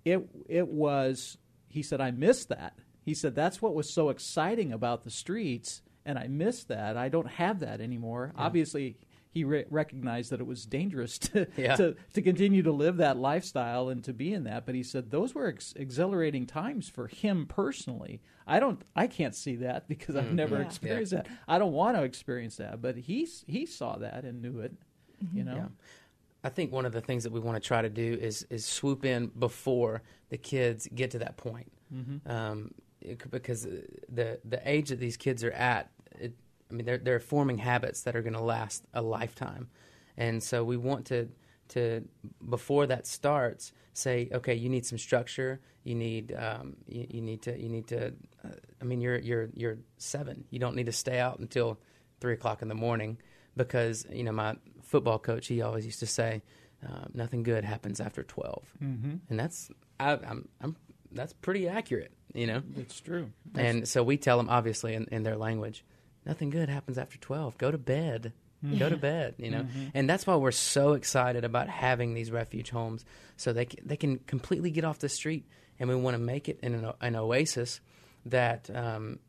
it 0.04 0.28
it 0.48 0.68
was 0.68 1.38
he 1.68 1.82
said 1.82 2.01
I 2.01 2.12
missed 2.12 2.50
that. 2.50 2.74
He 3.01 3.13
said 3.13 3.36
that's 3.36 3.62
what 3.62 3.74
was 3.75 3.89
so 3.94 4.10
exciting 4.10 4.74
about 4.74 5.04
the 5.04 5.12
streets 5.12 5.82
and 6.06 6.18
I 6.18 6.28
missed 6.28 6.68
that. 6.70 6.98
I 6.98 7.10
don't 7.10 7.28
have 7.30 7.60
that 7.60 7.80
anymore. 7.82 8.34
Obviously 8.36 8.98
he 9.31 9.43
re- 9.43 9.65
recognized 9.69 10.31
that 10.31 10.39
it 10.39 10.48
was 10.48 10.65
dangerous 10.65 11.17
to, 11.19 11.48
Yeah. 11.55 11.75
to 11.75 11.95
to 12.13 12.21
continue 12.21 12.63
to 12.63 12.71
live 12.71 12.98
that 12.98 13.17
lifestyle 13.17 13.89
and 13.89 14.03
to 14.03 14.13
be 14.13 14.33
in 14.33 14.43
that, 14.45 14.65
but 14.65 14.75
he 14.75 14.83
said 14.83 15.12
those 15.12 15.36
were 15.36 15.48
ex- 15.48 15.74
exhilarating 15.75 16.45
times 16.45 16.89
for 16.89 17.07
him 17.07 17.45
personally. 17.45 18.21
I 18.48 18.59
don't 18.59 18.81
I 18.95 19.07
can't 19.07 19.36
see 19.36 19.57
that 19.57 19.88
because 19.88 20.15
I've 20.15 20.33
never 20.33 20.55
mm-hmm. 20.55 20.63
Yeah. 20.63 20.67
experienced 20.67 21.12
that. 21.12 21.27
I 21.48 21.59
don't 21.59 21.74
want 21.74 21.95
to 21.98 22.03
experience 22.03 22.57
that, 22.57 22.81
but 22.81 22.98
he 22.98 23.27
he 23.48 23.65
saw 23.65 23.98
that 23.98 24.25
and 24.25 24.41
knew 24.41 24.59
it, 24.59 24.74
mm-hmm. 25.24 25.38
you 25.38 25.43
know. 25.43 25.55
Yeah. 25.55 25.67
I 26.43 26.50
think 26.50 26.71
one 26.71 26.86
of 26.86 26.93
the 26.93 27.01
things 27.01 27.24
that 27.24 27.33
we 27.33 27.39
want 27.39 27.62
to 27.62 27.67
try 27.67 27.81
to 27.81 27.89
do 27.89 28.17
is 28.19 28.48
is 28.50 28.65
swoop 28.65 29.05
in 29.05 29.27
before 29.27 30.01
the 30.29 30.38
kids 30.38 30.88
get 30.93 31.12
to 31.12 31.19
that 31.19 31.38
point, 31.38 31.71
mm-hmm. 31.93 32.31
um, 32.31 32.71
it 33.01 33.29
because 33.29 33.65
uh, 33.65 33.81
the 34.07 34.39
the 34.45 34.62
age 34.69 34.89
that 34.89 35.00
these 35.00 35.17
kids 35.17 35.43
are 35.43 35.51
at, 35.51 35.91
it, 36.17 36.33
I 36.69 36.73
mean, 36.73 36.85
they're 36.85 36.97
they're 36.97 37.19
forming 37.19 37.57
habits 37.57 38.03
that 38.03 38.15
are 38.15 38.21
going 38.21 38.33
to 38.33 38.41
last 38.41 38.83
a 38.93 39.01
lifetime, 39.01 39.69
and 40.17 40.41
so 40.41 40.63
we 40.63 40.77
want 40.77 41.05
to 41.07 41.29
to 41.69 42.03
before 42.47 42.88
that 42.88 43.07
starts 43.07 43.71
say, 43.93 44.29
okay, 44.31 44.55
you 44.55 44.69
need 44.69 44.85
some 44.85 44.97
structure, 44.97 45.59
you 45.83 45.95
need 45.95 46.35
um, 46.38 46.75
you, 46.88 47.07
you 47.09 47.21
need 47.21 47.41
to 47.43 47.59
you 47.59 47.69
need 47.69 47.88
to, 47.88 48.13
uh, 48.43 48.49
I 48.81 48.85
mean, 48.85 49.01
you're 49.01 49.19
you're 49.19 49.49
you're 49.53 49.77
seven, 49.97 50.45
you 50.49 50.59
don't 50.59 50.75
need 50.75 50.85
to 50.85 50.91
stay 50.91 51.19
out 51.19 51.39
until 51.39 51.79
three 52.19 52.33
o'clock 52.33 52.61
in 52.61 52.67
the 52.67 52.75
morning 52.75 53.17
because 53.55 54.05
you 54.11 54.23
know 54.23 54.31
my 54.31 54.55
football 54.83 55.19
coach 55.19 55.47
he 55.47 55.61
always 55.61 55.85
used 55.85 55.99
to 55.99 56.07
say 56.07 56.41
uh, 56.88 57.05
nothing 57.13 57.43
good 57.43 57.63
happens 57.63 57.99
after 57.99 58.23
12 58.23 58.73
mm-hmm. 58.81 59.15
and 59.29 59.39
that's 59.39 59.69
I, 59.99 60.13
I'm, 60.13 60.47
I'm 60.61 60.75
that's 61.11 61.33
pretty 61.33 61.67
accurate 61.67 62.11
you 62.33 62.47
know? 62.47 62.61
It's 62.77 62.99
true. 63.01 63.31
and 63.55 63.88
so 63.88 64.03
we 64.03 64.17
tell 64.17 64.38
them 64.38 64.49
obviously 64.49 64.93
in, 64.93 65.07
in 65.11 65.23
their 65.23 65.35
language 65.35 65.83
nothing 66.25 66.49
good 66.49 66.69
happens 66.69 66.97
after 66.97 67.17
12 67.17 67.57
go 67.57 67.71
to 67.71 67.77
bed. 67.77 68.33
Go 68.77 68.89
to 68.89 68.97
bed 68.97 69.35
you 69.38 69.49
know? 69.51 69.65
And 69.93 70.09
that's 70.09 70.27
why 70.27 70.35
we're 70.35 70.51
so 70.51 70.91
excited 70.93 71.45
about 71.45 71.69
having 71.69 72.13
these 72.13 72.29
refuge 72.29 72.71
homes 72.71 73.05
so 73.38 73.53
they 73.53 73.63
can, 73.65 73.88
they 73.88 73.95
can 73.95 74.17
completely 74.19 74.69
get 74.69 74.83
off 74.83 74.99
the 74.99 75.07
street 75.07 75.45
and 75.79 75.88
we 75.88 75.95
want 75.95 76.15
to 76.15 76.19
make 76.21 76.49
it 76.49 76.59
in 76.61 76.73
an, 76.75 76.91
an 76.99 77.15
oasis 77.15 77.79
that 78.25 78.69
um, 78.75 79.19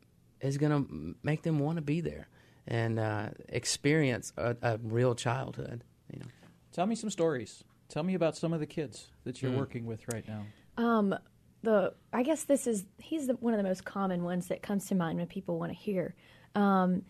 is 0.41 0.59
going 0.59 0.73
to 0.85 1.15
make 1.23 1.43
them 1.43 1.61
want 1.61 1.77
to 1.77 1.83
be 1.83 2.01
there 2.01 2.27
and 2.67 2.99
uh, 2.99 3.29
experience 3.49 4.33
a, 4.37 4.57
a 4.63 4.79
real 4.83 5.15
childhood 5.15 5.85
you 6.13 6.19
know? 6.19 6.27
Tell 6.73 6.87
me 6.87 6.97
some 6.97 7.11
stories. 7.11 7.63
Tell 7.89 8.03
me 8.03 8.15
about 8.15 8.37
some 8.37 8.53
of 8.53 8.59
the 8.59 8.67
kids 8.67 9.11
that 9.23 9.37
Mm. 9.37 9.43
you're 9.43 9.53
working 9.53 9.87
with 9.87 10.03
right 10.13 10.27
now. 10.27 10.45
Um, 10.77 11.15
the 11.63 11.93
I 12.13 12.23
guess 12.23 12.45
this 12.45 12.67
is 12.67 12.85
he's 12.99 13.27
the, 13.27 13.35
one 13.35 13.53
of 13.55 13.59
the 13.59 13.65
most 13.65 13.85
common 13.85 14.25
ones 14.25 14.49
that 14.49 14.63
comes 14.63 14.87
to 14.87 14.95
mind 14.95 15.19
when 15.19 15.27
people 15.27 15.59
want 15.59 15.73
to 15.73 15.79
hear. 15.79 16.15
Um, 16.55 17.03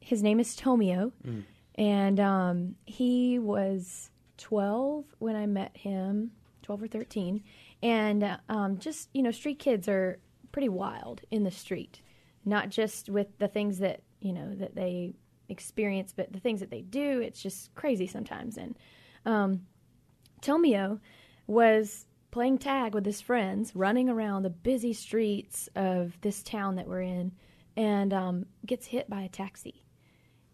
his 0.00 0.22
name 0.22 0.40
is 0.40 0.56
Tomio, 0.56 1.12
and 1.74 2.20
um, 2.20 2.74
he 2.84 3.38
was 3.38 4.10
12 4.38 5.04
when 5.18 5.36
I 5.36 5.46
met 5.46 5.76
him, 5.76 6.30
12 6.62 6.82
or 6.84 6.88
13, 6.88 7.42
and 7.82 8.22
uh, 8.22 8.36
um, 8.48 8.78
just 8.78 9.08
you 9.12 9.22
know, 9.22 9.30
street 9.30 9.58
kids 9.58 9.88
are 9.88 10.18
pretty 10.52 10.68
wild 10.68 11.22
in 11.30 11.44
the 11.44 11.50
street, 11.50 12.00
not 12.44 12.70
just 12.70 13.10
with 13.10 13.38
the 13.38 13.48
things 13.48 13.78
that 13.78 14.02
you 14.20 14.32
know 14.32 14.54
that 14.54 14.74
they 14.74 15.14
experience, 15.48 16.12
but 16.16 16.32
the 16.32 16.40
things 16.40 16.60
that 16.60 16.70
they 16.70 16.82
do. 16.82 17.20
It's 17.20 17.42
just 17.42 17.74
crazy 17.74 18.06
sometimes, 18.06 18.56
and 18.56 18.76
um, 19.26 19.66
Tomio 20.40 21.00
was 21.46 22.06
playing 22.30 22.58
tag 22.58 22.94
with 22.94 23.06
his 23.06 23.20
friends, 23.20 23.72
running 23.74 24.08
around 24.08 24.42
the 24.42 24.50
busy 24.50 24.92
streets 24.92 25.68
of 25.74 26.20
this 26.20 26.42
town 26.42 26.76
that 26.76 26.86
we're 26.86 27.02
in, 27.02 27.32
and 27.76 28.12
um, 28.12 28.46
gets 28.64 28.86
hit 28.86 29.08
by 29.08 29.22
a 29.22 29.28
taxi. 29.28 29.82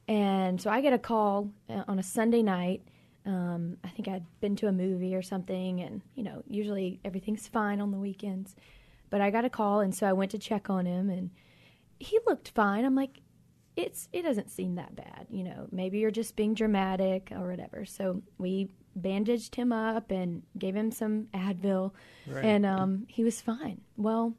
And 0.09 0.61
so 0.61 0.71
I 0.71 0.81
get 0.81 0.93
a 0.93 0.99
call 0.99 1.51
uh, 1.69 1.85
on 1.89 1.99
a 1.99 2.03
Sunday 2.03 2.43
night. 2.43 2.83
Um, 3.25 3.77
I 3.85 3.89
think 3.89 4.09
I'd 4.09 4.27
been 4.41 4.57
to 4.57 4.69
a 4.69 4.73
movie 4.73 5.15
or 5.15 5.23
something, 5.23 5.81
and 5.81 6.03
you 6.15 6.25
know, 6.25 6.43
usually 6.49 7.01
everything's 7.05 7.47
fine 7.47 7.81
on 7.81 7.91
the 7.91 7.99
weekends. 7.99 8.57
But 9.11 9.21
I 9.21 9.31
got 9.31 9.45
a 9.45 9.51
call, 9.51 9.81
and 9.81 9.95
so 9.95 10.07
I 10.07 10.13
went 10.13 10.31
to 10.33 10.39
check 10.39 10.71
on 10.71 10.87
him, 10.87 11.09
and 11.11 11.31
he 11.99 12.19
looked 12.27 12.51
fine. 12.51 12.85
I'm 12.85 12.97
like, 12.97 13.21
it's 13.77 14.09
it 14.13 14.23
doesn't 14.23 14.51
seem 14.51 14.75
that 14.75 14.97
bad, 14.97 15.27
you 15.31 15.45
know. 15.45 15.69
Maybe 15.71 15.99
you're 15.99 16.11
just 16.11 16.37
being 16.37 16.55
dramatic 16.55 17.33
or 17.33 17.49
whatever. 17.49 17.85
So 17.85 18.23
we 18.39 18.71
bandaged 18.95 19.55
him 19.55 19.73
up 19.73 20.11
and 20.11 20.43
gave 20.59 20.75
him 20.77 20.91
some 20.91 21.29
Advil, 21.35 21.93
and 22.43 22.67
um, 22.67 23.07
he 23.09 23.25
was 23.25 23.41
fine. 23.41 23.81
Well, 23.97 24.35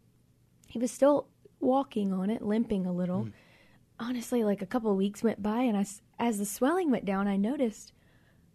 he 0.68 0.80
was 0.80 0.92
still 0.92 1.28
walking 1.60 2.14
on 2.14 2.30
it, 2.30 2.42
limping 2.42 2.86
a 2.86 2.92
little. 2.94 3.30
Honestly, 4.00 4.44
like 4.44 4.62
a 4.62 4.66
couple 4.66 4.92
of 4.92 4.98
weeks 4.98 5.24
went 5.24 5.42
by, 5.42 5.62
and 5.62 5.78
I, 5.78 5.86
as 6.20 6.38
the 6.40 6.46
swelling 6.46 6.92
went 6.92 7.06
down, 7.06 7.28
I 7.28 7.38
noticed, 7.38 7.94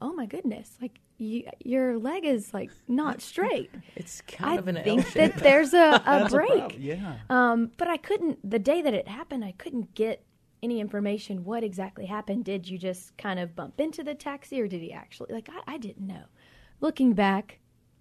oh 0.00 0.12
my 0.12 0.26
goodness, 0.26 0.76
like 0.80 1.00
you, 1.16 1.44
your 1.64 1.98
leg 1.98 2.24
is 2.24 2.52
like 2.52 2.70
not 2.86 3.20
straight. 3.30 3.70
it's 3.96 4.20
kind 4.22 4.52
I 4.52 4.56
of 4.56 4.68
an 4.68 4.76
I 4.78 4.82
think 4.82 5.12
that 5.14 5.36
there's 5.36 5.74
a, 5.74 5.94
a 5.94 6.02
That's 6.04 6.34
a 6.34 6.36
break. 6.36 6.76
Yeah. 6.78 7.16
Um, 7.30 7.70
but 7.76 7.88
I 7.88 7.96
couldn't. 7.96 8.48
The 8.48 8.58
day 8.58 8.82
that 8.82 8.94
it 8.94 9.08
happened, 9.08 9.44
I 9.44 9.52
couldn't 9.52 9.94
get 9.94 10.24
any 10.62 10.80
information. 10.80 11.44
What 11.44 11.64
exactly 11.64 12.06
happened? 12.06 12.44
Did 12.44 12.68
you 12.68 12.78
just 12.78 13.16
kind 13.16 13.38
of 13.38 13.54
bump 13.54 13.80
into 13.80 14.02
the 14.02 14.14
taxi, 14.14 14.60
or 14.60 14.68
did 14.68 14.82
he 14.82 14.92
actually? 14.92 15.32
Like 15.32 15.48
I, 15.50 15.74
I 15.74 15.78
didn't 15.78 16.06
know. 16.06 16.24
Looking 16.80 17.12
back, 17.12 17.58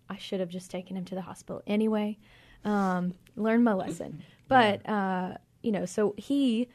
I 0.10 0.18
should 0.18 0.40
have 0.40 0.50
just 0.50 0.72
taken 0.72 0.96
him 0.98 1.06
to 1.06 1.16
the 1.16 1.22
hospital 1.22 1.62
anyway. 1.68 2.18
Um, 2.64 3.14
learned 3.36 3.64
my 3.64 3.74
lesson. 3.74 4.24
But 4.48 4.88
uh, 4.88 5.36
you 5.62 5.72
know, 5.72 5.86
so 5.86 6.14
he 6.18 6.70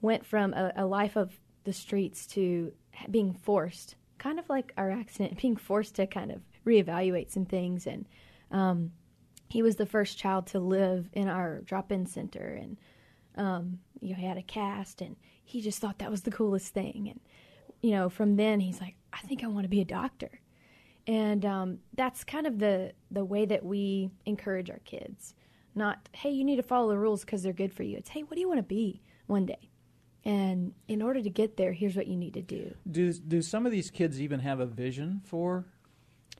went 0.00 0.24
from 0.24 0.54
a, 0.54 0.72
a 0.76 0.86
life 0.86 1.16
of 1.16 1.38
the 1.64 1.72
streets 1.72 2.26
to 2.26 2.72
being 3.10 3.34
forced, 3.34 3.96
kind 4.18 4.38
of 4.38 4.48
like 4.48 4.72
our 4.76 4.90
accident, 4.90 5.40
being 5.40 5.56
forced 5.56 5.94
to 5.96 6.06
kind 6.06 6.30
of 6.30 6.40
reevaluate 6.66 7.30
some 7.30 7.44
things. 7.44 7.86
And 7.86 8.06
um, 8.50 8.92
he 9.48 9.62
was 9.62 9.76
the 9.76 9.86
first 9.86 10.18
child 10.18 10.46
to 10.48 10.58
live 10.58 11.08
in 11.12 11.28
our 11.28 11.60
drop-in 11.60 12.06
center, 12.06 12.58
and 12.60 12.76
um, 13.36 13.78
you 14.00 14.10
know, 14.10 14.16
he 14.16 14.26
had 14.26 14.38
a 14.38 14.42
cast, 14.42 15.00
and 15.00 15.16
he 15.44 15.60
just 15.60 15.78
thought 15.78 15.98
that 15.98 16.10
was 16.10 16.22
the 16.22 16.30
coolest 16.30 16.72
thing. 16.72 17.08
And 17.10 17.20
you 17.82 17.92
know, 17.92 18.08
from 18.08 18.36
then 18.36 18.60
he's 18.60 18.80
like, 18.80 18.96
I 19.12 19.18
think 19.18 19.42
I 19.42 19.46
want 19.46 19.64
to 19.64 19.68
be 19.68 19.80
a 19.80 19.86
doctor. 19.86 20.40
And 21.06 21.44
um, 21.44 21.78
that's 21.94 22.24
kind 22.24 22.46
of 22.46 22.58
the 22.58 22.92
the 23.10 23.24
way 23.24 23.46
that 23.46 23.64
we 23.64 24.10
encourage 24.26 24.70
our 24.70 24.80
kids. 24.80 25.34
Not, 25.74 26.08
hey, 26.12 26.30
you 26.30 26.44
need 26.44 26.56
to 26.56 26.62
follow 26.62 26.88
the 26.88 26.98
rules 26.98 27.20
because 27.20 27.42
they're 27.42 27.52
good 27.52 27.72
for 27.72 27.84
you. 27.84 27.96
It's, 27.96 28.10
hey, 28.10 28.22
what 28.22 28.34
do 28.34 28.40
you 28.40 28.48
want 28.48 28.58
to 28.58 28.64
be 28.64 29.02
one 29.28 29.46
day? 29.46 29.70
And 30.24 30.74
in 30.88 31.00
order 31.00 31.22
to 31.22 31.30
get 31.30 31.56
there, 31.56 31.72
here's 31.72 31.96
what 31.96 32.08
you 32.08 32.16
need 32.16 32.34
to 32.34 32.42
do. 32.42 32.74
Do 32.90 33.12
do 33.12 33.40
some 33.40 33.66
of 33.66 33.72
these 33.72 33.90
kids 33.90 34.20
even 34.20 34.40
have 34.40 34.60
a 34.60 34.66
vision 34.66 35.22
for 35.24 35.64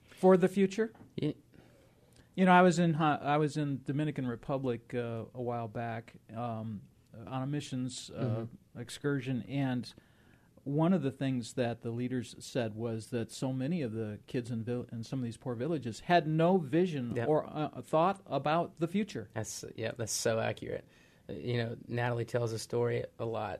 for 0.05 0.37
the 0.37 0.47
future? 0.47 0.93
You 2.35 2.45
know, 2.45 2.51
I 2.51 2.61
was 2.61 2.79
in 2.79 2.95
I 2.95 3.37
was 3.37 3.57
in 3.57 3.81
Dominican 3.85 4.25
Republic 4.25 4.93
uh, 4.95 5.23
a 5.33 5.41
while 5.41 5.67
back 5.67 6.13
um, 6.35 6.81
on 7.27 7.43
a 7.43 7.47
missions 7.47 8.09
uh, 8.15 8.21
Mm-hmm. 8.23 8.79
excursion, 8.79 9.43
and 9.49 9.93
one 10.63 10.93
of 10.93 11.01
the 11.01 11.11
things 11.11 11.53
that 11.53 11.81
the 11.81 11.89
leaders 11.89 12.35
said 12.39 12.75
was 12.75 13.07
that 13.07 13.31
so 13.31 13.51
many 13.51 13.81
of 13.81 13.93
the 13.93 14.19
kids 14.27 14.51
in, 14.51 14.63
vil- 14.63 14.85
in 14.91 15.03
some 15.03 15.17
of 15.19 15.25
these 15.25 15.35
poor 15.37 15.55
villages 15.55 15.99
had 16.01 16.27
no 16.27 16.57
vision 16.57 17.13
Yep. 17.15 17.27
or 17.27 17.45
uh, 17.51 17.81
thought 17.81 18.21
about 18.27 18.79
the 18.79 18.87
future. 18.87 19.27
That's 19.33 19.65
yeah, 19.75 19.91
that's 19.97 20.13
so 20.13 20.39
accurate. 20.39 20.85
Uh, 21.29 21.33
You 21.33 21.57
know, 21.57 21.75
Natalie 21.87 22.25
tells 22.25 22.53
a 22.53 22.59
story 22.59 23.03
a 23.19 23.25
lot 23.25 23.59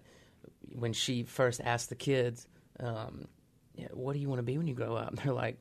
when 0.73 0.93
she 0.93 1.23
first 1.23 1.59
asked 1.61 1.89
the 1.89 1.95
kids, 1.95 2.47
um, 2.79 3.27
yeah, 3.75 3.87
"What 3.93 4.13
do 4.13 4.19
you 4.19 4.29
want 4.29 4.39
to 4.39 4.43
be 4.43 4.57
when 4.57 4.67
you 4.67 4.75
grow 4.75 4.95
up?" 4.95 5.15
They're 5.23 5.33
like, 5.33 5.59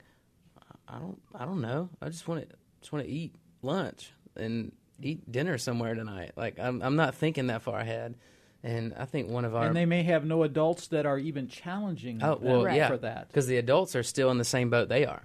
"I 0.86 0.98
don't, 1.00 1.20
I 1.34 1.44
don't 1.44 1.60
know. 1.60 1.88
I 2.00 2.08
just 2.08 2.28
want 2.28 2.48
to, 2.48 2.56
just 2.80 2.92
want 2.92 3.04
to 3.04 3.10
eat 3.10 3.34
lunch 3.62 4.12
and 4.36 4.72
eat 5.02 5.30
dinner 5.30 5.58
somewhere 5.58 5.94
tonight." 5.94 6.32
Like 6.36 6.58
I'm, 6.58 6.82
I'm 6.82 6.96
not 6.96 7.14
thinking 7.14 7.46
that 7.48 7.62
far 7.62 7.80
ahead. 7.80 8.14
And 8.62 8.92
I 8.98 9.06
think 9.06 9.30
one 9.30 9.46
of 9.46 9.54
our 9.54 9.64
and 9.64 9.74
they 9.74 9.86
may 9.86 10.02
have 10.02 10.26
no 10.26 10.42
adults 10.42 10.88
that 10.88 11.06
are 11.06 11.18
even 11.18 11.48
challenging 11.48 12.22
Oh 12.22 12.38
well, 12.42 12.64
Right. 12.64 12.76
yeah, 12.76 12.88
for 12.88 12.98
that. 12.98 13.28
because 13.28 13.46
the 13.46 13.56
adults 13.56 13.96
are 13.96 14.02
still 14.02 14.30
in 14.30 14.36
the 14.36 14.44
same 14.44 14.68
boat 14.68 14.90
they 14.90 15.06
are, 15.06 15.22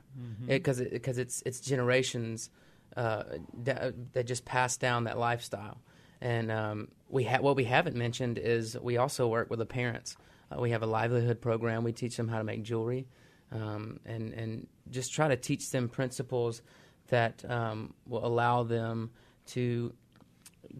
because 0.47 0.79
because 0.79 1.17
it's 1.17 1.43
it's 1.45 1.59
generations 1.59 2.49
uh, 2.95 3.23
that, 3.63 4.13
that 4.13 4.25
just 4.25 4.45
pass 4.45 4.77
down 4.77 5.03
that 5.03 5.17
lifestyle, 5.17 5.81
and 6.21 6.49
um, 6.49 6.87
we 7.09 7.25
ha- 7.25 7.41
what 7.41 7.57
we 7.57 7.65
haven't 7.65 7.97
mentioned 7.97 8.37
is 8.37 8.77
we 8.79 8.95
also 8.95 9.27
work 9.27 9.49
with 9.49 9.59
the 9.59 9.65
parents. 9.65 10.15
Uh, 10.49 10.61
we 10.61 10.69
have 10.71 10.81
a 10.81 10.85
livelihood 10.87 11.41
program. 11.41 11.83
We 11.83 11.91
teach 11.91 12.15
them 12.15 12.29
how 12.29 12.37
to 12.37 12.45
make 12.45 12.63
jewelry, 12.63 13.05
um, 13.51 13.99
and 14.05 14.31
and 14.33 14.67
just 14.89 15.11
try 15.13 15.27
to 15.27 15.35
teach 15.35 15.71
them 15.71 15.89
principles 15.89 16.61
that 17.09 17.43
um, 17.49 17.93
will 18.07 18.25
allow 18.25 18.63
them 18.63 19.11
to 19.47 19.93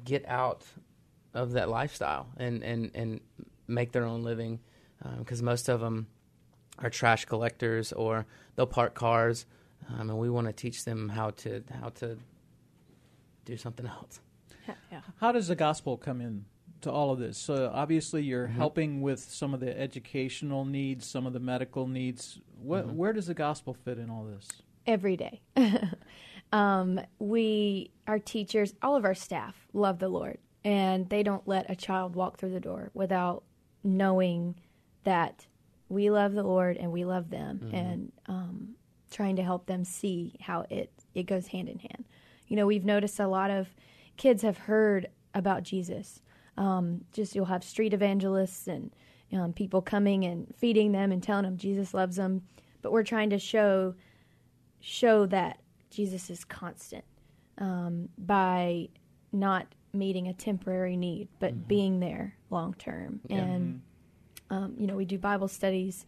get 0.03 0.25
out 0.27 0.63
of 1.34 1.51
that 1.53 1.70
lifestyle 1.70 2.27
and, 2.38 2.63
and, 2.63 2.91
and 2.96 3.20
make 3.67 3.91
their 3.91 4.05
own 4.05 4.24
living 4.24 4.60
because 5.20 5.41
most 5.41 5.70
of 5.70 5.79
them 5.82 6.08
are 6.79 6.89
trash 6.89 7.25
collectors 7.25 7.91
or 7.94 8.25
they'll 8.55 8.65
park 8.65 8.96
cars 8.96 9.46
um, 9.89 10.10
and 10.10 10.17
we 10.17 10.29
want 10.29 10.48
to 10.48 10.53
teach 10.53 10.84
them 10.84 11.10
how 11.10 11.29
to 11.29 11.63
how 11.82 11.89
to 11.89 12.17
do 13.46 13.55
something 13.58 13.86
else 13.98 14.20
Yeah. 14.91 15.01
How 15.20 15.32
does 15.32 15.48
the 15.48 15.55
gospel 15.55 15.96
come 15.96 16.22
in 16.22 16.46
to 16.82 16.91
all 16.91 17.12
of 17.12 17.20
this? 17.20 17.38
So 17.38 17.70
obviously, 17.72 18.24
you're 18.24 18.48
Mm-hmm. 18.48 18.55
helping 18.58 19.01
with 19.01 19.20
some 19.20 19.53
of 19.53 19.60
the 19.60 19.79
educational 19.79 20.65
needs, 20.65 21.05
some 21.05 21.27
of 21.27 21.34
the 21.34 21.39
medical 21.39 21.86
needs. 21.88 22.39
What, 22.60 22.88
Mm-hmm. 22.88 22.98
Where 22.98 23.13
does 23.13 23.27
the 23.27 23.36
gospel 23.36 23.75
fit 23.75 24.00
in 24.00 24.10
all 24.10 24.24
this? 24.24 24.48
every 24.88 25.17
day. 25.17 25.41
um, 26.52 27.00
we, 27.20 27.92
our 28.08 28.20
teachers, 28.20 28.74
all 28.82 28.96
of 28.96 29.06
our 29.06 29.16
staff 29.16 29.56
love 29.74 30.00
the 30.00 30.10
Lord, 30.10 30.38
and 30.63 31.10
they 31.10 31.24
don't 31.24 31.48
let 31.48 31.69
a 31.69 31.76
child 31.76 32.15
walk 32.15 32.38
through 32.38 32.52
the 32.52 32.60
door 32.60 32.91
without 32.93 33.43
knowing 33.84 34.56
that 35.04 35.46
we 35.89 36.10
love 36.10 36.34
the 36.34 36.43
Lord 36.43 36.78
and 36.78 36.91
we 36.91 37.06
love 37.06 37.30
them, 37.30 37.60
and 37.74 38.12
um, 38.28 38.69
trying 39.12 39.36
to 39.36 39.43
help 39.43 39.65
them 39.65 39.84
see 39.84 40.36
how 40.39 40.65
it 40.69 40.91
it 41.13 41.24
goes 41.24 41.48
hand 41.48 41.69
in 41.69 41.80
hand. 41.80 42.06
You 42.48 42.56
know, 42.56 42.65
we've 42.65 42.86
noticed 42.86 43.19
a 43.19 43.28
lot 43.28 43.52
of 43.52 43.67
kids 44.17 44.41
have 44.43 44.58
heard 44.58 45.08
about 45.34 45.63
Jesus. 45.63 46.22
Um, 46.58 47.02
just 47.12 47.36
you'll 47.36 47.46
have 47.46 47.63
street 47.63 47.93
evangelists 47.93 48.67
and 48.67 48.91
um, 49.34 49.54
people 49.54 49.82
coming 49.82 50.24
and 50.24 50.54
feeding 50.58 50.91
them 50.91 51.12
and 51.12 51.22
telling 51.22 51.43
them 51.43 51.58
Jesus 51.58 51.93
loves 51.93 52.15
them, 52.15 52.43
but 52.82 52.91
we're 52.91 53.04
trying 53.04 53.30
to 53.32 53.39
show 53.39 53.93
show 54.80 55.26
that 55.26 55.60
Jesus 55.95 56.29
is 56.29 56.43
constant 56.43 57.05
um, 57.58 58.10
by 58.17 58.89
not 59.31 59.65
meeting 59.93 60.27
a 60.27 60.34
temporary 60.34 60.97
need, 60.97 61.27
but 61.39 61.67
being 61.67 61.99
there 62.01 62.36
long 62.49 62.73
term. 62.73 63.21
And 63.29 63.81
um, 64.49 64.75
you 64.77 64.88
know, 64.88 64.95
we 64.95 65.05
do 65.05 65.17
Bible 65.17 65.47
studies. 65.47 66.05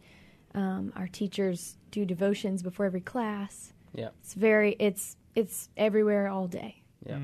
Um, 0.54 0.92
our 0.96 1.08
teachers 1.08 1.76
do 1.90 2.04
devotions 2.04 2.62
before 2.62 2.86
every 2.86 3.00
class. 3.00 3.72
yeah 3.94 4.10
It's 4.22 4.34
very 4.34 4.76
it's 4.78 5.16
it's 5.34 5.68
everywhere 5.76 6.28
all 6.28 6.46
day. 6.48 6.82
yeah 7.06 7.18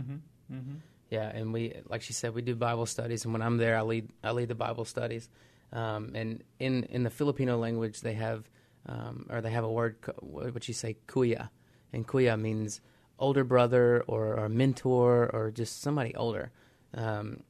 yeah 1.10 1.28
and 1.38 1.52
we 1.52 1.62
like 1.92 2.02
she 2.02 2.12
said 2.12 2.34
we 2.34 2.42
do 2.42 2.54
bible 2.54 2.86
studies 2.86 3.24
and 3.24 3.32
when 3.34 3.42
i'm 3.42 3.56
there 3.58 3.76
i 3.76 3.82
lead 3.82 4.08
i 4.22 4.30
lead 4.30 4.48
the 4.48 4.54
bible 4.54 4.84
studies 4.84 5.28
um, 5.72 6.12
and 6.14 6.42
in 6.58 6.84
in 6.84 7.02
the 7.02 7.10
filipino 7.10 7.58
language 7.58 8.00
they 8.00 8.14
have 8.14 8.40
um, 8.86 9.26
or 9.30 9.40
they 9.40 9.50
have 9.50 9.64
a 9.64 9.70
word 9.70 9.96
what 10.20 10.52
would 10.54 10.66
you 10.68 10.74
say 10.74 10.96
kuya 11.06 11.48
and 11.94 12.06
kuya 12.06 12.38
means 12.38 12.80
older 13.18 13.44
brother 13.44 14.04
or, 14.06 14.38
or 14.38 14.48
mentor 14.48 15.30
or 15.32 15.50
just 15.50 15.80
somebody 15.80 16.14
older. 16.14 16.50
Um, 16.92 17.40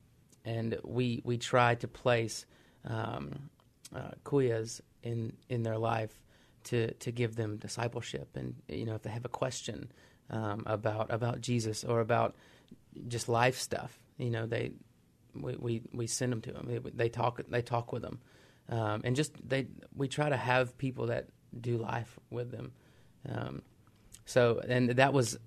and 0.45 0.79
we 0.85 1.23
we 1.25 1.39
try 1.39 1.75
to 1.77 1.89
place 1.89 2.47
um, 2.85 3.51
uh, 3.95 4.13
kuyas 4.25 4.81
in 5.03 5.33
in 5.49 5.63
their 5.63 5.79
life 5.79 6.21
to 6.65 6.93
to 6.95 7.11
give 7.11 7.37
them 7.37 7.57
discipleship 7.57 8.29
and 8.37 8.55
you 8.69 8.85
know 8.85 8.95
if 8.95 9.03
they 9.03 9.11
have 9.11 9.25
a 9.25 9.31
question 9.31 9.91
um, 10.31 10.63
about 10.67 11.11
about 11.11 11.41
Jesus 11.41 11.85
or 11.85 12.01
about 12.01 12.35
just 13.09 13.29
life 13.29 13.59
stuff 13.59 13.99
you 14.19 14.31
know 14.31 14.47
they 14.47 14.73
we 15.35 15.57
we, 15.57 15.83
we 15.93 16.07
send 16.07 16.33
them 16.33 16.41
to 16.43 16.53
them. 16.53 16.81
They, 16.95 17.09
talk 17.09 17.41
they 17.49 17.63
talk 17.63 17.93
with 17.93 18.03
them. 18.03 18.21
Um, 18.69 19.03
and 19.05 19.15
just 19.15 19.33
they 19.47 19.67
we 19.95 20.09
try 20.09 20.29
to 20.29 20.37
have 20.37 20.77
people 20.79 21.07
that 21.07 21.29
do 21.59 21.77
life 21.77 22.19
with 22.31 22.51
them. 22.51 22.73
Um, 23.29 23.63
so 24.25 24.61
and 24.67 24.91
that 24.91 25.13
was 25.13 25.39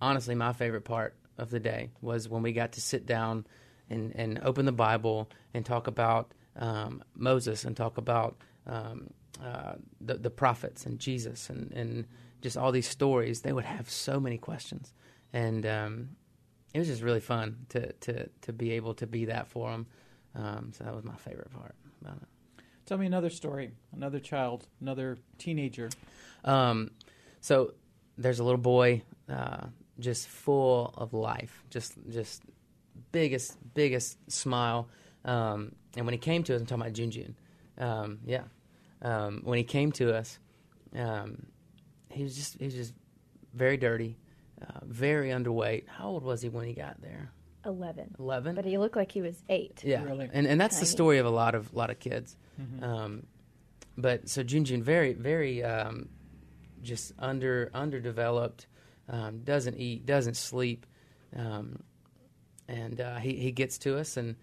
honestly 0.00 0.34
my 0.34 0.52
favorite 0.52 0.84
part 0.84 1.14
of 1.38 1.50
the 1.50 1.60
day 1.60 1.90
was 2.00 2.28
when 2.28 2.42
we 2.42 2.52
got 2.52 2.72
to 2.72 2.80
sit 2.80 3.06
down 3.06 3.46
and, 3.90 4.14
and 4.16 4.40
open 4.42 4.66
the 4.66 4.72
Bible 4.72 5.30
and 5.54 5.64
talk 5.64 5.86
about 5.86 6.32
um, 6.56 7.02
Moses 7.14 7.64
and 7.64 7.76
talk 7.76 7.98
about 7.98 8.36
um, 8.66 9.10
uh, 9.42 9.74
the, 10.00 10.14
the 10.14 10.30
prophets 10.30 10.86
and 10.86 10.98
Jesus 10.98 11.50
and, 11.50 11.70
and 11.72 12.06
just 12.40 12.56
all 12.56 12.72
these 12.72 12.88
stories. 12.88 13.42
They 13.42 13.52
would 13.52 13.64
have 13.64 13.90
so 13.90 14.18
many 14.18 14.38
questions, 14.38 14.92
and 15.32 15.66
um, 15.66 16.08
it 16.72 16.78
was 16.78 16.88
just 16.88 17.02
really 17.02 17.20
fun 17.20 17.66
to, 17.70 17.92
to, 17.92 18.28
to 18.42 18.52
be 18.52 18.72
able 18.72 18.94
to 18.94 19.06
be 19.06 19.26
that 19.26 19.48
for 19.48 19.70
them. 19.70 19.86
Um, 20.34 20.72
so 20.72 20.84
that 20.84 20.94
was 20.94 21.04
my 21.04 21.16
favorite 21.16 21.50
part 21.50 21.74
about 22.02 22.16
it. 22.16 22.28
Tell 22.86 22.98
me 22.98 23.06
another 23.06 23.30
story. 23.30 23.72
Another 23.94 24.20
child, 24.20 24.66
another 24.80 25.18
teenager. 25.38 25.90
Um, 26.44 26.90
so 27.40 27.72
there's 28.18 28.38
a 28.38 28.44
little 28.44 28.60
boy, 28.60 29.02
uh, 29.28 29.66
just 29.98 30.28
full 30.28 30.92
of 30.96 31.12
life, 31.14 31.62
just 31.70 31.94
just 32.10 32.42
biggest 33.12 33.56
biggest 33.74 34.18
smile. 34.30 34.88
Um, 35.24 35.72
and 35.96 36.06
when 36.06 36.12
he 36.12 36.18
came 36.18 36.42
to 36.44 36.54
us, 36.54 36.60
I'm 36.60 36.66
talking 36.66 36.82
about 36.82 36.92
Junjun. 36.94 37.34
Um, 37.78 38.18
yeah, 38.24 38.44
um, 39.02 39.40
when 39.44 39.58
he 39.58 39.64
came 39.64 39.92
to 39.92 40.14
us, 40.16 40.38
um, 40.96 41.46
he 42.10 42.22
was 42.22 42.36
just 42.36 42.58
he 42.58 42.64
was 42.66 42.74
just 42.74 42.94
very 43.54 43.76
dirty, 43.76 44.16
uh, 44.62 44.80
very 44.84 45.30
underweight. 45.30 45.88
How 45.88 46.08
old 46.08 46.22
was 46.22 46.42
he 46.42 46.48
when 46.48 46.66
he 46.66 46.72
got 46.74 47.00
there? 47.02 47.30
Eleven. 47.64 48.14
Eleven. 48.18 48.54
but 48.54 48.64
he 48.64 48.78
looked 48.78 48.94
like 48.96 49.10
he 49.10 49.22
was 49.22 49.42
eight. 49.48 49.82
Yeah, 49.84 50.04
Really? 50.04 50.30
and 50.32 50.46
and 50.46 50.60
that's 50.60 50.78
the 50.78 50.86
story 50.86 51.18
of 51.18 51.26
a 51.26 51.30
lot 51.30 51.54
of 51.54 51.74
lot 51.74 51.90
of 51.90 51.98
kids. 51.98 52.36
Um, 52.80 53.26
but 53.98 54.28
so 54.28 54.42
Junjun 54.44 54.82
very 54.82 55.12
very 55.14 55.64
um, 55.64 56.08
just 56.86 57.12
under 57.18 57.70
underdeveloped, 57.74 58.66
um, 59.08 59.40
doesn't 59.44 59.76
eat, 59.76 60.06
doesn't 60.06 60.36
sleep, 60.36 60.86
um, 61.36 61.82
and 62.68 63.00
uh, 63.00 63.16
he 63.16 63.34
he 63.34 63.52
gets 63.52 63.78
to 63.78 63.98
us, 63.98 64.16
and 64.16 64.36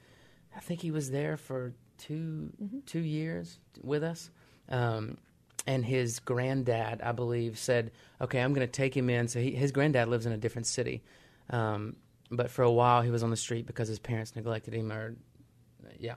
I 0.56 0.60
think 0.60 0.82
he 0.82 0.92
was 0.92 1.10
there 1.10 1.38
for 1.38 1.74
2 2.00 2.84
two 2.86 3.00
years 3.00 3.60
with 3.82 4.04
us. 4.04 4.30
Um, 4.70 5.18
and 5.66 5.86
his 5.86 6.20
granddad, 6.20 7.02
I 7.02 7.14
believe, 7.14 7.58
said, 7.58 7.92
"Okay, 8.20 8.40
I'm 8.40 8.54
going 8.54 8.68
to 8.68 8.72
take 8.72 8.96
him 8.96 9.10
in." 9.10 9.28
So 9.28 9.40
he, 9.40 9.52
his 9.52 9.72
granddad 9.72 10.08
lives 10.10 10.26
in 10.26 10.34
a 10.34 10.38
different 10.38 10.68
city, 10.68 11.04
um, 11.50 11.96
but 12.30 12.52
for 12.52 12.64
a 12.64 12.72
while 12.72 13.02
he 13.02 13.12
was 13.12 13.24
on 13.24 13.30
the 13.30 13.38
street 13.38 13.66
because 13.66 13.88
his 13.88 14.00
parents 14.00 14.36
neglected 14.36 14.74
him, 14.74 14.92
or 14.92 15.16
yeah, 16.00 16.16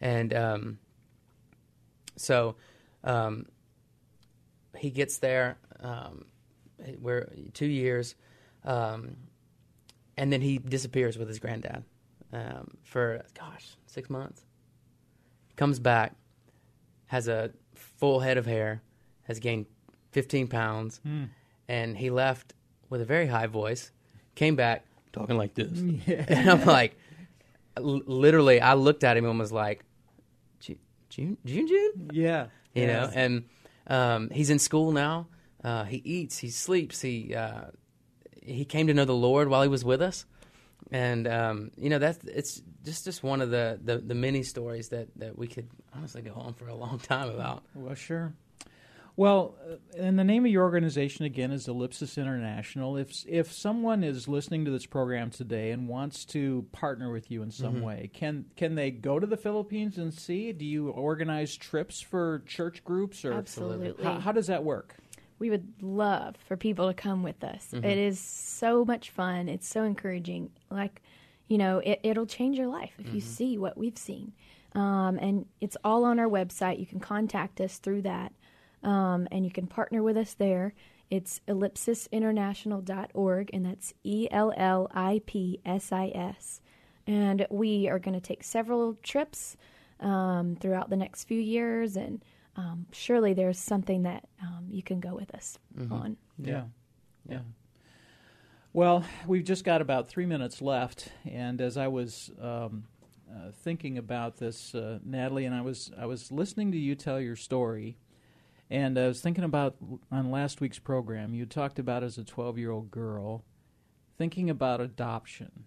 and 0.00 0.32
um, 0.32 0.78
so 2.16 2.56
um, 3.02 3.46
he 4.84 4.90
gets 4.90 5.16
there. 5.18 5.56
Um, 5.80 6.26
we're 7.00 7.32
two 7.54 7.64
years, 7.66 8.14
um, 8.64 9.16
and 10.18 10.30
then 10.30 10.42
he 10.42 10.58
disappears 10.58 11.16
with 11.16 11.26
his 11.28 11.38
granddad 11.38 11.84
um, 12.34 12.76
for 12.82 13.22
gosh 13.38 13.76
six 13.86 14.10
months. 14.10 14.44
Comes 15.56 15.78
back, 15.78 16.14
has 17.06 17.28
a 17.28 17.50
full 17.74 18.20
head 18.20 18.36
of 18.36 18.44
hair, 18.44 18.82
has 19.22 19.38
gained 19.40 19.64
fifteen 20.12 20.48
pounds, 20.48 21.00
and 21.68 21.96
he 21.96 22.10
left 22.10 22.52
with 22.90 23.00
a 23.00 23.06
very 23.06 23.26
high 23.26 23.46
voice. 23.46 23.90
Came 24.34 24.54
back 24.56 24.84
talking 25.12 25.38
like 25.38 25.54
this, 25.54 25.78
and 26.28 26.50
I'm 26.50 26.64
like, 26.66 26.98
l- 27.78 28.02
literally, 28.04 28.60
I 28.60 28.74
looked 28.74 29.02
at 29.04 29.16
him 29.16 29.24
and 29.24 29.38
was 29.38 29.52
like, 29.52 29.82
June, 30.60 30.78
June, 31.08 31.36
June, 31.46 31.68
June 31.68 32.10
Yeah. 32.12 32.46
you 32.74 32.86
know 32.88 33.08
and 33.14 33.44
um, 33.86 34.30
he's 34.30 34.50
in 34.50 34.58
school 34.58 34.92
now. 34.92 35.28
Uh, 35.62 35.84
he 35.84 35.96
eats 36.04 36.38
he 36.38 36.50
sleeps 36.50 37.00
he 37.00 37.34
uh, 37.34 37.64
he 38.42 38.64
came 38.64 38.86
to 38.86 38.94
know 38.94 39.04
the 39.04 39.14
lord 39.14 39.48
while 39.48 39.62
he 39.62 39.68
was 39.68 39.84
with 39.84 40.02
us. 40.02 40.26
And 40.90 41.26
um, 41.26 41.70
you 41.76 41.88
know 41.88 41.98
that's 41.98 42.22
it's 42.24 42.62
just 42.84 43.04
just 43.04 43.22
one 43.22 43.40
of 43.40 43.50
the, 43.50 43.80
the, 43.82 43.98
the 43.98 44.14
many 44.14 44.42
stories 44.42 44.90
that, 44.90 45.08
that 45.16 45.36
we 45.36 45.48
could 45.48 45.68
honestly 45.96 46.22
go 46.22 46.34
on 46.34 46.52
for 46.52 46.68
a 46.68 46.74
long 46.74 46.98
time 46.98 47.30
about. 47.30 47.64
Well, 47.74 47.94
sure. 47.94 48.34
Well, 49.16 49.54
uh, 49.64 49.76
and 49.96 50.18
the 50.18 50.24
name 50.24 50.44
of 50.44 50.50
your 50.50 50.64
organization 50.64 51.24
again 51.24 51.52
is 51.52 51.68
Ellipsis 51.68 52.18
International. 52.18 52.96
If 52.96 53.24
if 53.28 53.52
someone 53.52 54.02
is 54.02 54.26
listening 54.26 54.64
to 54.64 54.72
this 54.72 54.86
program 54.86 55.30
today 55.30 55.70
and 55.70 55.88
wants 55.88 56.24
to 56.26 56.66
partner 56.72 57.12
with 57.12 57.30
you 57.30 57.42
in 57.42 57.52
some 57.52 57.80
way, 57.80 58.10
can 58.12 58.46
can 58.56 58.74
they 58.74 58.90
go 58.90 59.20
to 59.20 59.26
the 59.26 59.36
Philippines 59.36 59.98
and 59.98 60.12
see? 60.12 60.50
Do 60.52 60.64
you 60.64 60.88
organize 60.88 61.56
trips 61.56 62.00
for 62.00 62.42
church 62.46 62.82
groups 62.82 63.24
or 63.24 63.34
Absolutely. 63.34 64.02
How, 64.02 64.18
how 64.18 64.32
does 64.32 64.48
that 64.48 64.64
work? 64.64 64.96
we 65.40 65.50
would 65.50 65.74
love 65.82 66.36
for 66.46 66.56
people 66.56 66.86
to 66.86 66.94
come 66.94 67.24
with 67.24 67.42
us. 67.42 67.68
Mm-hmm. 67.72 67.84
It 67.84 67.98
is 67.98 68.20
so 68.20 68.84
much 68.84 69.10
fun. 69.10 69.48
It's 69.48 69.68
so 69.68 69.82
encouraging. 69.82 70.50
Like, 70.70 71.02
you 71.48 71.58
know, 71.58 71.80
it, 71.80 71.98
it'll 72.04 72.24
change 72.24 72.56
your 72.56 72.68
life 72.68 72.92
if 73.00 73.06
you 73.12 73.20
Mm-hmm. 73.20 73.30
see 73.30 73.58
what 73.58 73.76
we've 73.76 73.98
seen. 73.98 74.32
Um, 74.76 75.18
and 75.20 75.44
it's 75.60 75.76
all 75.84 76.04
on 76.04 76.20
our 76.20 76.28
website. 76.28 76.78
You 76.78 76.86
can 76.86 77.00
contact 77.00 77.60
us 77.60 77.78
through 77.78 78.02
that, 78.02 78.32
um, 78.84 79.26
and 79.32 79.44
you 79.44 79.50
can 79.50 79.66
partner 79.66 80.02
with 80.02 80.16
us 80.16 80.34
there. 80.34 80.74
It's 81.10 81.40
ellipsisinternational.org, 81.48 83.50
and 83.52 83.66
that's 83.66 83.92
E 84.04 84.28
L 84.30 84.52
L 84.56 84.88
I 84.94 85.20
P 85.26 85.60
S 85.64 85.92
I 85.92 86.12
S. 86.14 86.60
And 87.06 87.46
we 87.50 87.88
are 87.88 87.98
going 87.98 88.14
to 88.14 88.20
take 88.20 88.42
several 88.42 88.96
trips 89.02 89.56
um, 90.00 90.56
throughout 90.60 90.90
the 90.90 90.96
next 90.96 91.24
few 91.24 91.40
years, 91.40 91.96
and 91.96 92.22
um, 92.56 92.86
surely 92.92 93.34
there's 93.34 93.58
something 93.58 94.04
that 94.04 94.24
um, 94.42 94.66
you 94.70 94.82
can 94.82 95.00
go 95.00 95.14
with 95.14 95.34
us 95.34 95.58
on. 95.90 96.16
Yeah. 96.38 96.64
Yeah. 97.28 97.40
Well, 98.72 99.04
we've 99.26 99.44
just 99.44 99.64
got 99.64 99.80
about 99.80 100.08
three 100.08 100.26
minutes 100.26 100.60
left, 100.60 101.10
and 101.24 101.60
as 101.60 101.76
I 101.76 101.88
was 101.88 102.32
um, 102.40 102.84
uh, 103.30 103.50
thinking 103.62 103.98
about 103.98 104.38
this, 104.38 104.74
uh, 104.74 104.98
Natalie, 105.04 105.44
and 105.44 105.54
I 105.54 105.60
was 105.60 105.92
I 105.96 106.06
was 106.06 106.32
listening 106.32 106.72
to 106.72 106.78
you 106.78 106.96
tell 106.96 107.20
your 107.20 107.36
story, 107.36 107.98
and 108.70 108.98
I 108.98 109.06
was 109.08 109.20
thinking 109.20 109.44
about 109.44 109.76
on 110.10 110.30
last 110.30 110.60
week's 110.60 110.78
program. 110.78 111.34
You 111.34 111.46
talked 111.46 111.78
about 111.78 112.02
as 112.02 112.18
a 112.18 112.24
twelve-year-old 112.24 112.90
girl 112.90 113.44
thinking 114.16 114.48
about 114.48 114.80
adoption, 114.80 115.64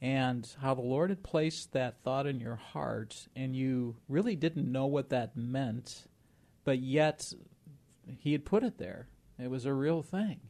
and 0.00 0.48
how 0.60 0.74
the 0.74 0.82
Lord 0.82 1.10
had 1.10 1.22
placed 1.22 1.72
that 1.72 2.02
thought 2.02 2.26
in 2.26 2.40
your 2.40 2.56
heart, 2.56 3.28
and 3.36 3.54
you 3.54 3.96
really 4.08 4.36
didn't 4.36 4.70
know 4.70 4.86
what 4.86 5.10
that 5.10 5.36
meant, 5.36 6.06
but 6.64 6.78
yet 6.78 7.32
He 8.18 8.32
had 8.32 8.44
put 8.44 8.62
it 8.62 8.78
there. 8.78 9.08
It 9.38 9.50
was 9.50 9.66
a 9.66 9.72
real 9.72 10.02
thing. 10.02 10.40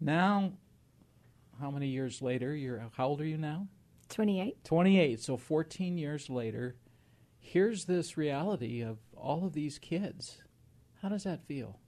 Now, 0.00 0.52
how 1.60 1.70
many 1.70 1.88
years 1.88 2.20
later? 2.20 2.54
You're 2.54 2.90
how 2.96 3.08
old 3.08 3.20
are 3.20 3.26
you 3.26 3.38
now? 3.38 3.68
28. 4.10 4.64
28. 4.64 5.20
So 5.20 5.36
14 5.36 5.98
years 5.98 6.30
later, 6.30 6.76
here's 7.38 7.86
this 7.86 8.16
reality 8.16 8.82
of 8.82 8.98
all 9.16 9.44
of 9.44 9.52
these 9.52 9.78
kids. 9.78 10.42
How 11.02 11.08
does 11.08 11.24
that 11.24 11.44
feel? 11.46 11.78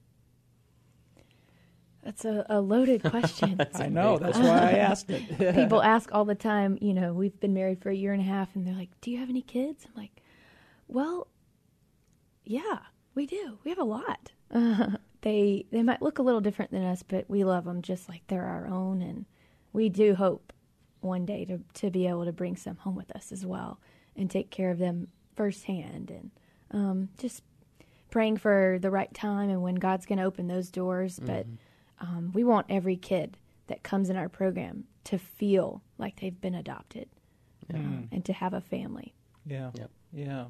That's 2.03 2.23
a, 2.23 2.45
a 2.49 2.61
loaded 2.61 3.03
question. 3.03 3.59
I 3.75 3.89
know. 3.89 4.17
That's 4.17 4.37
why 4.37 4.57
I 4.57 4.71
asked 4.73 5.09
it. 5.09 5.37
People 5.55 5.81
ask 5.81 6.09
all 6.13 6.25
the 6.25 6.35
time, 6.35 6.77
you 6.81 6.93
know, 6.93 7.13
we've 7.13 7.37
been 7.39 7.53
married 7.53 7.81
for 7.81 7.89
a 7.89 7.95
year 7.95 8.13
and 8.13 8.21
a 8.21 8.25
half, 8.25 8.55
and 8.55 8.65
they're 8.65 8.75
like, 8.75 8.89
Do 9.01 9.11
you 9.11 9.17
have 9.17 9.29
any 9.29 9.41
kids? 9.41 9.85
I'm 9.85 10.01
like, 10.01 10.21
Well, 10.87 11.27
yeah, 12.45 12.79
we 13.15 13.25
do. 13.25 13.59
We 13.63 13.69
have 13.71 13.79
a 13.79 13.83
lot. 13.83 14.31
they 15.21 15.65
they 15.71 15.83
might 15.83 16.01
look 16.01 16.19
a 16.19 16.23
little 16.23 16.41
different 16.41 16.71
than 16.71 16.83
us, 16.83 17.03
but 17.03 17.29
we 17.29 17.43
love 17.43 17.65
them 17.65 17.81
just 17.81 18.07
like 18.07 18.23
they're 18.27 18.45
our 18.45 18.67
own, 18.67 19.01
and 19.01 19.25
we 19.73 19.89
do 19.89 20.15
hope 20.15 20.53
one 21.01 21.25
day 21.25 21.45
to 21.45 21.59
to 21.75 21.91
be 21.91 22.07
able 22.07 22.25
to 22.25 22.31
bring 22.31 22.55
some 22.55 22.77
home 22.77 22.95
with 22.95 23.13
us 23.15 23.31
as 23.31 23.45
well 23.45 23.79
and 24.15 24.31
take 24.31 24.49
care 24.49 24.71
of 24.71 24.79
them 24.79 25.09
firsthand, 25.35 26.09
and 26.09 26.31
um, 26.71 27.09
just 27.17 27.43
praying 28.09 28.37
for 28.37 28.77
the 28.81 28.91
right 28.91 29.13
time 29.13 29.49
and 29.49 29.61
when 29.61 29.75
God's 29.75 30.05
going 30.05 30.19
to 30.19 30.25
open 30.25 30.47
those 30.47 30.69
doors. 30.69 31.19
But 31.19 31.45
um, 31.99 32.31
we 32.33 32.43
want 32.43 32.67
every 32.69 32.95
kid 32.95 33.37
that 33.67 33.83
comes 33.83 34.09
in 34.09 34.15
our 34.17 34.29
program 34.29 34.85
to 35.05 35.17
feel 35.17 35.81
like 35.97 36.19
they've 36.19 36.39
been 36.39 36.55
adopted 36.55 37.07
um, 37.73 38.07
and 38.11 38.25
to 38.25 38.33
have 38.33 38.53
a 38.53 38.61
family. 38.61 39.13
Yeah. 39.45 39.71
Yep. 39.75 39.91
Yeah. 40.13 40.45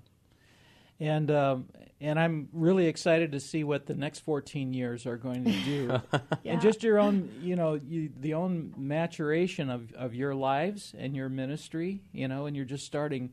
And 1.01 1.31
um, 1.31 1.67
and 2.01 2.19
I'm 2.19 2.49
really 2.51 2.87
excited 2.87 3.31
to 3.31 3.39
see 3.39 3.63
what 3.63 3.85
the 3.85 3.93
next 3.93 4.19
14 4.19 4.73
years 4.73 5.05
are 5.05 5.15
going 5.17 5.45
to 5.45 5.51
do, 5.63 6.01
Yeah. 6.43 6.53
and 6.53 6.61
just 6.61 6.83
your 6.83 6.99
own, 6.99 7.29
you 7.41 7.55
know, 7.55 7.73
you, 7.75 8.09
the 8.19 8.33
own 8.33 8.73
maturation 8.77 9.69
of, 9.69 9.93
of 9.93 10.13
your 10.13 10.35
lives 10.35 10.93
and 10.97 11.15
your 11.15 11.29
ministry, 11.29 12.01
you 12.11 12.27
know, 12.27 12.45
and 12.45 12.55
you're 12.55 12.65
just 12.65 12.85
starting, 12.85 13.31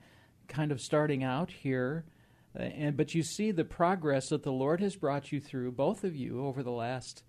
kind 0.49 0.71
of 0.73 0.81
starting 0.81 1.23
out 1.25 1.51
here, 1.51 2.05
and 2.57 2.97
but 2.97 3.15
you 3.15 3.23
see 3.23 3.51
the 3.51 3.65
progress 3.65 4.29
that 4.31 4.43
the 4.43 4.53
Lord 4.53 4.81
has 4.81 4.97
brought 4.97 5.31
you 5.33 5.41
through, 5.41 5.73
both 5.73 6.05
of 6.05 6.17
you, 6.17 6.45
over 6.45 6.63
the 6.63 6.71
last 6.73 7.23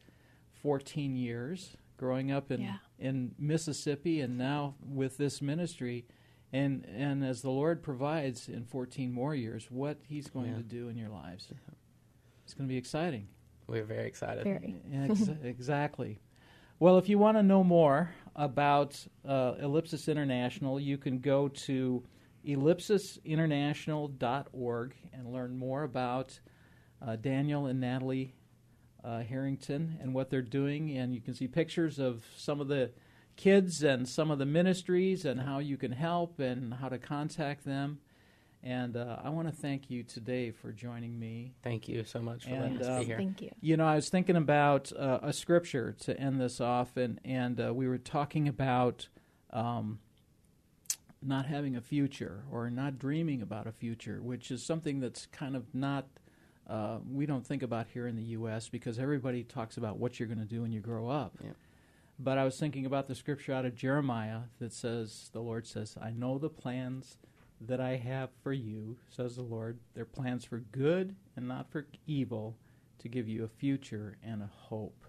14 0.62 1.16
years, 1.16 1.76
growing 1.98 2.32
up 2.32 2.52
in 2.52 2.62
Yeah. 2.62 2.78
in 3.00 3.36
Mississippi, 3.38 4.22
and 4.22 4.38
now 4.38 4.76
with 4.88 5.18
this 5.18 5.42
ministry 5.42 6.06
and 6.54 6.86
and 6.86 7.24
as 7.26 7.42
the 7.42 7.50
Lord 7.52 7.84
provides 7.84 8.48
in 8.48 8.64
14 8.66 9.12
more 9.12 9.36
years, 9.36 9.70
what 9.70 9.98
He's 10.08 10.28
going 10.28 10.52
Yeah. 10.52 10.58
to 10.58 10.64
do 10.64 10.88
in 10.90 10.98
your 10.98 11.10
lives, 11.10 11.52
it's 12.44 12.54
going 12.54 12.68
to 12.68 12.72
be 12.74 12.78
exciting. 12.78 13.28
we're 13.68 13.84
very 13.84 14.08
excited 14.08 14.46
Very. 14.46 14.76
Ex- 14.94 15.28
exactly. 15.44 16.20
Well, 16.80 16.98
if 17.00 17.10
you 17.10 17.18
want 17.18 17.38
to 17.38 17.44
know 17.44 17.64
more 17.66 18.12
about 18.36 19.06
uh, 19.26 19.56
Ellipsis 19.60 20.08
International, 20.08 20.80
you 20.80 20.98
can 20.98 21.20
go 21.20 21.50
to 21.50 22.04
ellipsisinternational.org 22.48 24.96
and 25.14 25.32
learn 25.32 25.58
more 25.58 25.84
about 25.84 26.40
uh, 27.06 27.16
Daniel 27.16 27.66
and 27.66 27.80
Natalie 27.80 28.36
uh, 29.04 29.22
Harrington 29.22 29.98
and 30.02 30.14
what 30.14 30.30
they're 30.30 30.42
doing. 30.42 30.98
And 30.98 31.14
you 31.14 31.22
can 31.22 31.34
see 31.34 31.48
pictures 31.48 32.00
of 32.00 32.26
some 32.36 32.60
of 32.60 32.68
the 32.68 32.92
kids 33.36 33.84
and 33.84 34.08
some 34.08 34.32
of 34.32 34.40
the 34.40 34.46
ministries 34.46 35.26
and 35.26 35.42
how 35.42 35.60
you 35.60 35.78
can 35.78 35.92
help 35.92 36.40
and 36.40 36.74
how 36.74 36.90
to 36.90 36.98
contact 36.98 37.64
them. 37.64 38.00
And 38.64 38.98
uh, 38.98 39.18
I 39.24 39.30
want 39.30 39.48
to 39.48 39.54
thank 39.54 39.90
you 39.90 40.04
today 40.04 40.52
for 40.52 40.72
joining 40.72 41.18
me. 41.18 41.54
thank 41.64 41.88
you 41.88 42.04
so 42.04 42.20
much 42.20 42.44
for 42.44 42.50
And, 42.50 42.62
letting 42.62 42.82
us 42.82 42.88
um, 42.88 43.00
be 43.00 43.06
here 43.06 43.18
Thank 43.18 43.42
you. 43.42 43.52
You 43.62 43.78
know, 43.78 43.86
I 43.86 43.96
was 43.96 44.10
thinking 44.10 44.36
about 44.36 44.92
uh, 44.92 45.20
a 45.22 45.32
scripture 45.32 45.96
to 46.02 46.20
end 46.20 46.42
this 46.42 46.60
off, 46.60 46.98
and 46.98 47.22
and 47.24 47.62
uh, 47.62 47.74
we 47.74 47.88
were 47.88 48.00
talking 48.00 48.48
about 48.48 49.08
um, 49.54 50.00
not 51.28 51.46
having 51.46 51.76
a 51.76 51.82
future 51.82 52.44
or 52.52 52.70
not 52.70 52.98
dreaming 52.98 53.42
about 53.42 53.68
a 53.68 53.72
future, 53.72 54.20
which 54.22 54.50
is 54.52 54.64
something 54.64 55.00
that's 55.00 55.26
kind 55.28 55.56
of 55.56 55.74
not. 55.76 56.08
Uh, 56.68 56.98
we 57.10 57.26
don't 57.26 57.46
think 57.48 57.64
about 57.64 57.88
here 57.94 58.08
in 58.08 58.16
the 58.16 58.24
U.S. 58.24 58.68
because 58.68 59.00
everybody 59.00 59.44
talks 59.44 59.78
about 59.78 59.98
what 59.98 60.20
you're 60.20 60.28
going 60.28 60.40
to 60.40 60.46
do 60.46 60.62
when 60.64 60.72
you 60.72 60.82
grow 60.82 61.08
up. 61.10 61.34
Yeah. 61.42 61.52
But 62.20 62.38
I 62.38 62.44
was 62.44 62.58
thinking 62.60 62.86
about 62.86 63.08
the 63.08 63.16
scripture 63.16 63.54
out 63.54 63.66
of 63.66 63.76
Jeremiah 63.76 64.42
that 64.60 64.74
says, 64.74 65.30
"The 65.34 65.40
Lord 65.42 65.68
says, 65.68 65.98
I 66.02 66.12
know 66.12 66.38
the 66.38 66.50
plans 66.50 67.18
that 67.62 67.80
I 67.80 67.96
have 67.98 68.30
for 68.44 68.52
you," 68.54 68.98
says 69.10 69.36
the 69.36 69.44
Lord. 69.44 69.78
They're 69.94 70.06
plans 70.06 70.44
for 70.44 70.58
good 70.60 71.16
and 71.36 71.48
not 71.48 71.70
for 71.72 71.86
evil, 72.06 72.56
to 73.00 73.08
give 73.08 73.28
you 73.28 73.44
a 73.44 73.48
future 73.48 74.18
and 74.24 74.42
a 74.42 74.50
hope. 74.70 75.06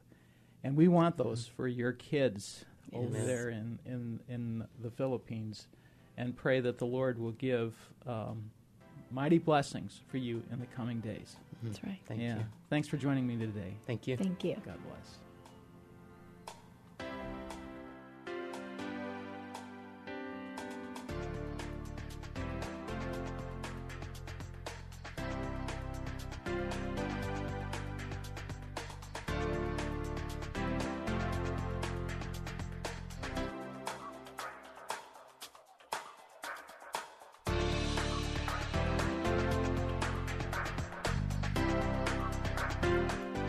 And 0.62 0.76
we 0.76 0.88
want 0.88 1.16
those 1.16 1.46
for 1.46 1.66
your 1.66 1.92
kids 1.92 2.64
over 2.92 3.16
Yes. 3.16 3.26
there 3.26 3.48
in, 3.48 3.78
in, 3.86 4.20
in 4.28 4.66
the 4.80 4.90
Philippines 4.90 5.68
and 6.18 6.36
pray 6.36 6.60
that 6.60 6.76
the 6.76 6.84
Lord 6.84 7.18
will 7.18 7.32
give 7.32 7.74
um, 8.06 8.50
mighty 9.10 9.38
blessings 9.38 10.02
for 10.08 10.18
you 10.18 10.42
in 10.52 10.58
the 10.58 10.66
coming 10.66 11.00
days. 11.00 11.36
That's 11.62 11.82
right. 11.82 11.98
thank 12.06 12.20
yeah. 12.20 12.38
you 12.38 12.44
Thanks 12.68 12.86
for 12.88 12.98
joining 12.98 13.26
me 13.26 13.36
today. 13.36 13.74
thank 13.86 14.06
you 14.06 14.16
Thank 14.16 14.44
you. 14.44 14.56
God 14.64 14.78
bless. 14.86 15.18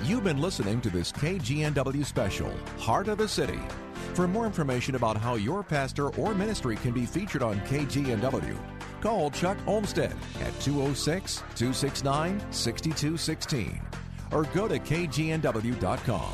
You've 0.10 0.24
been 0.24 0.42
listening 0.42 0.82
to 0.82 0.90
this 0.90 1.12
KGNW 1.12 2.04
special, 2.04 2.52
Heart 2.80 3.10
of 3.10 3.20
the 3.20 3.28
City. 3.28 3.60
For 4.16 4.28
more 4.28 4.48
information 4.48 4.96
about 4.96 5.18
how 5.18 5.36
your 5.36 5.62
pastor 5.62 6.10
or 6.16 6.34
ministry 6.34 6.78
can 6.78 6.94
be 6.94 7.06
featured 7.06 7.44
on 7.44 7.60
KGNW, 7.60 8.58
call 9.02 9.30
Chuck 9.30 9.60
Olmstead 9.68 10.16
at 10.42 10.60
206 10.62 11.44
269 11.54 12.40
6216 12.52 13.80
or 14.32 14.46
go 14.46 14.68
to 14.68 14.80
kgnw.com. 14.80 16.34